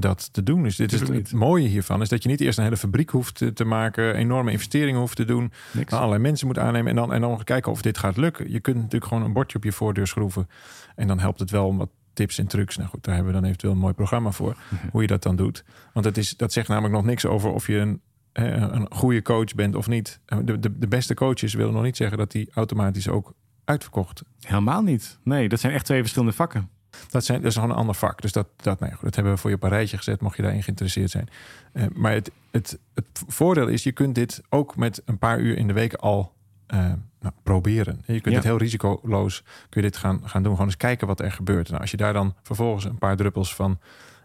dat 0.00 0.32
te 0.32 0.42
doen. 0.42 0.62
Dus 0.62 0.76
dit 0.76 0.92
is 0.92 1.00
het, 1.00 1.32
mooie 1.32 1.68
hiervan, 1.68 2.02
is 2.02 2.08
dat 2.08 2.22
je 2.22 2.28
niet 2.28 2.40
eerst 2.40 2.58
een 2.58 2.64
hele 2.64 2.76
fabriek 2.76 3.10
hoeft 3.10 3.34
te, 3.34 3.52
te 3.52 3.64
maken, 3.64 4.14
enorme 4.14 4.50
investeringen 4.50 5.00
hoeft 5.00 5.16
te 5.16 5.24
doen, 5.24 5.52
allerlei 5.88 6.22
mensen 6.22 6.46
moet 6.46 6.58
aannemen 6.58 6.90
en 6.90 6.96
dan, 6.96 7.12
en 7.12 7.20
dan 7.20 7.44
kijken 7.44 7.72
of 7.72 7.82
dit 7.82 7.98
gaat 7.98 8.16
lukken. 8.16 8.50
Je 8.50 8.60
kunt 8.60 8.76
natuurlijk 8.76 9.04
gewoon 9.04 9.22
een 9.22 9.32
bordje 9.32 9.56
op 9.56 9.64
je 9.64 9.72
voordeur 9.72 10.06
schroeven 10.06 10.48
en 10.94 11.06
dan 11.06 11.18
helpt 11.18 11.38
het 11.38 11.50
wel 11.50 11.66
om 11.66 11.78
wat 11.78 11.90
tips 12.12 12.38
en 12.38 12.46
trucs. 12.46 12.76
Nou 12.76 12.88
goed, 12.88 13.04
daar 13.04 13.14
hebben 13.14 13.32
we 13.32 13.38
dan 13.38 13.48
eventueel 13.48 13.72
een 13.72 13.78
mooi 13.78 13.94
programma 13.94 14.30
voor, 14.30 14.56
hoe 14.92 15.00
je 15.00 15.08
dat 15.08 15.22
dan 15.22 15.36
doet. 15.36 15.64
Want 15.92 16.04
dat, 16.04 16.16
is, 16.16 16.36
dat 16.36 16.52
zegt 16.52 16.68
namelijk 16.68 16.94
nog 16.94 17.04
niks 17.04 17.26
over 17.26 17.50
of 17.50 17.66
je 17.66 17.76
een, 17.76 18.00
een 18.32 18.86
goede 18.90 19.22
coach 19.22 19.54
bent 19.54 19.74
of 19.74 19.88
niet. 19.88 20.20
De, 20.24 20.58
de, 20.58 20.78
de 20.78 20.88
beste 20.88 21.14
coaches 21.14 21.54
willen 21.54 21.72
nog 21.72 21.82
niet 21.82 21.96
zeggen 21.96 22.18
dat 22.18 22.30
die 22.30 22.48
automatisch 22.54 23.08
ook 23.08 23.34
uitverkocht 23.64 24.22
Helemaal 24.40 24.82
niet. 24.82 25.18
Nee, 25.22 25.48
dat 25.48 25.60
zijn 25.60 25.72
echt 25.72 25.84
twee 25.84 26.00
verschillende 26.00 26.34
vakken. 26.34 26.68
Dat, 27.10 27.24
zijn, 27.24 27.38
dat 27.40 27.50
is 27.50 27.54
gewoon 27.54 27.70
een 27.70 27.76
ander 27.76 27.94
vak. 27.94 28.22
Dus 28.22 28.32
dat, 28.32 28.46
dat, 28.56 28.80
nee, 28.80 28.90
goed, 28.90 29.02
dat 29.02 29.14
hebben 29.14 29.32
we 29.32 29.38
voor 29.38 29.50
je 29.50 29.56
op 29.56 29.62
een 29.62 29.68
rijtje 29.68 29.96
gezet, 29.96 30.20
mocht 30.20 30.36
je 30.36 30.42
daarin 30.42 30.62
geïnteresseerd 30.62 31.10
zijn. 31.10 31.28
Eh, 31.72 31.84
maar 31.94 32.12
het, 32.12 32.30
het, 32.50 32.78
het 32.94 33.22
voordeel 33.26 33.66
is, 33.66 33.82
je 33.82 33.92
kunt 33.92 34.14
dit 34.14 34.42
ook 34.48 34.76
met 34.76 35.02
een 35.04 35.18
paar 35.18 35.38
uur 35.38 35.56
in 35.56 35.66
de 35.66 35.72
week 35.72 35.94
al 35.94 36.32
eh, 36.66 36.78
nou, 37.20 37.34
proberen. 37.42 38.02
Je 38.06 38.12
kunt 38.12 38.24
Ja. 38.24 38.34
het 38.34 38.44
heel 38.44 38.58
risicoloos 38.58 39.42
kun 39.68 39.82
je 39.82 39.88
dit 39.88 39.96
gaan, 39.96 40.20
gaan 40.24 40.42
doen. 40.42 40.52
Gewoon 40.52 40.66
eens 40.66 40.76
kijken 40.76 41.06
wat 41.06 41.20
er 41.20 41.32
gebeurt. 41.32 41.68
Nou, 41.68 41.80
als 41.80 41.90
je 41.90 41.96
daar 41.96 42.12
dan 42.12 42.34
vervolgens 42.42 42.84
een 42.84 42.98
paar 42.98 43.16
druppels 43.16 43.54
van 43.54 43.78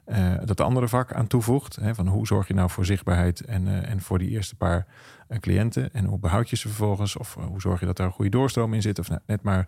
eh, 0.06 0.34
dat 0.46 0.62
andere 0.62 0.88
vak 0.88 1.14
aan 1.14 1.28
toevoegt. 1.28 1.76
Hè, 1.76 1.96
van 1.96 2.08
hoe 2.08 2.28
zorg 2.28 2.48
je 2.48 2.54
nou 2.54 2.70
voor 2.70 2.86
zichtbaarheid 2.86 3.42
en, 3.46 3.86
en 3.86 4.02
voor 4.02 4.20
die 4.20 4.30
eerste 4.30 4.56
paar 4.56 4.86
cliënten. 5.40 5.94
En 5.94 6.06
hoe 6.06 6.20
behoud 6.20 6.50
je 6.50 6.56
ze 6.56 6.68
vervolgens? 6.68 7.18
Of 7.18 7.38
hoe 7.48 7.62
zorg 7.62 7.80
je 7.80 7.86
dat 7.86 8.00
er 8.00 8.06
een 8.06 8.12
goede 8.12 8.32
doorstroom 8.32 8.74
in 8.74 8.82
zit? 8.82 9.00
Of 9.00 9.10
nou, 9.10 9.22
net 9.26 9.42
maar 9.42 9.68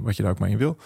wat 0.00 0.16
je 0.16 0.22
daar 0.22 0.32
ook 0.32 0.38
maar 0.38 0.48
in 0.48 0.58
wil. 0.58 0.78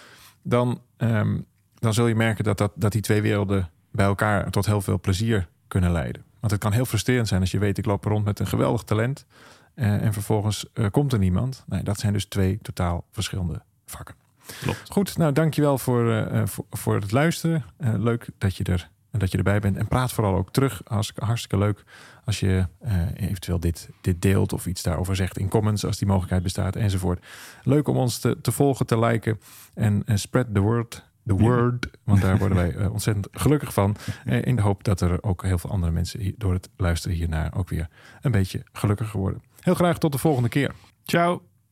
Dan, 0.42 0.80
ehm, 0.96 1.38
dan 1.74 1.94
zul 1.94 2.06
je 2.06 2.14
merken 2.14 2.44
dat, 2.44 2.58
dat, 2.58 2.72
dat 2.74 2.92
die 2.92 3.00
twee 3.00 3.22
werelden 3.22 3.70
bij 3.90 4.06
elkaar 4.06 4.50
tot 4.50 4.66
heel 4.66 4.80
veel 4.80 5.00
plezier 5.00 5.48
kunnen 5.68 5.92
leiden. 5.92 6.24
Want 6.40 6.52
het 6.52 6.60
kan 6.60 6.72
heel 6.72 6.84
frustrerend 6.84 7.28
zijn 7.28 7.40
als 7.40 7.50
je 7.50 7.58
weet, 7.58 7.78
ik 7.78 7.84
loop 7.86 8.04
rond 8.04 8.24
met 8.24 8.38
een 8.38 8.46
geweldig 8.46 8.82
talent. 8.82 9.26
eh, 9.74 10.02
en 10.02 10.12
vervolgens 10.12 10.66
eh, 10.72 10.86
komt 10.90 11.12
er 11.12 11.18
niemand. 11.18 11.64
Nee, 11.66 11.82
dat 11.82 11.98
zijn 11.98 12.12
dus 12.12 12.24
twee 12.24 12.58
totaal 12.62 13.04
verschillende 13.10 13.62
vakken. 13.86 14.14
Klopt. 14.60 14.90
Goed, 14.90 15.16
nou 15.16 15.32
dankjewel 15.32 15.78
voor, 15.78 16.12
eh, 16.12 16.42
voor, 16.46 16.64
voor 16.70 16.94
het 16.94 17.12
luisteren. 17.12 17.64
Leuk 17.78 18.28
dat 18.38 18.56
je, 18.56 18.64
er, 18.64 18.90
dat 19.18 19.30
je 19.30 19.36
erbij 19.38 19.60
bent. 19.60 19.76
En 19.76 19.88
praat 19.88 20.12
vooral 20.12 20.34
ook 20.36 20.52
terug. 20.52 20.80
Hartstikke, 20.84 21.24
hartstikke 21.24 21.58
leuk 21.58 21.84
als 22.24 22.40
je 22.40 22.66
eh, 22.80 23.06
eventueel 23.16 23.60
dit, 23.60 23.88
dit 24.00 24.22
deelt 24.22 24.52
of 24.52 24.66
iets 24.66 24.82
daarover 24.82 25.16
zegt 25.16 25.38
in 25.38 25.48
comments 25.48 25.84
als 25.84 25.98
die 25.98 26.06
mogelijkheid 26.06 26.42
bestaat 26.42 26.76
enzovoort. 26.76 27.26
Leuk 27.62 27.88
om 27.88 27.96
ons 27.96 28.18
te, 28.18 28.40
te 28.40 28.52
volgen, 28.52 28.86
te 28.86 28.98
liken 28.98 29.40
en 29.74 30.02
eh, 30.06 30.16
spread 30.16 30.46
the 30.54 30.60
word. 30.60 31.08
The 31.26 31.34
Ja. 31.34 31.40
word, 31.40 31.86
want 32.04 32.20
daar 32.20 32.38
worden 32.38 32.56
wij 32.56 32.74
eh, 32.76 32.92
ontzettend 32.92 33.28
gelukkig 33.32 33.72
van. 33.72 33.96
In 34.24 34.56
de 34.56 34.62
hoop 34.62 34.84
dat 34.84 35.00
er 35.00 35.22
ook 35.22 35.42
heel 35.42 35.58
veel 35.58 35.70
andere 35.70 35.92
mensen 35.92 36.20
hier, 36.20 36.34
door 36.36 36.52
het 36.52 36.68
luisteren 36.76 37.16
hiernaar 37.16 37.54
ook 37.56 37.68
weer 37.68 37.88
een 38.20 38.30
beetje 38.30 38.62
gelukkiger 38.72 39.20
worden. 39.20 39.42
Heel 39.60 39.74
graag 39.74 39.98
tot 39.98 40.12
de 40.12 40.18
volgende 40.18 40.48
keer. 40.48 40.72
Ciao. 41.04 41.49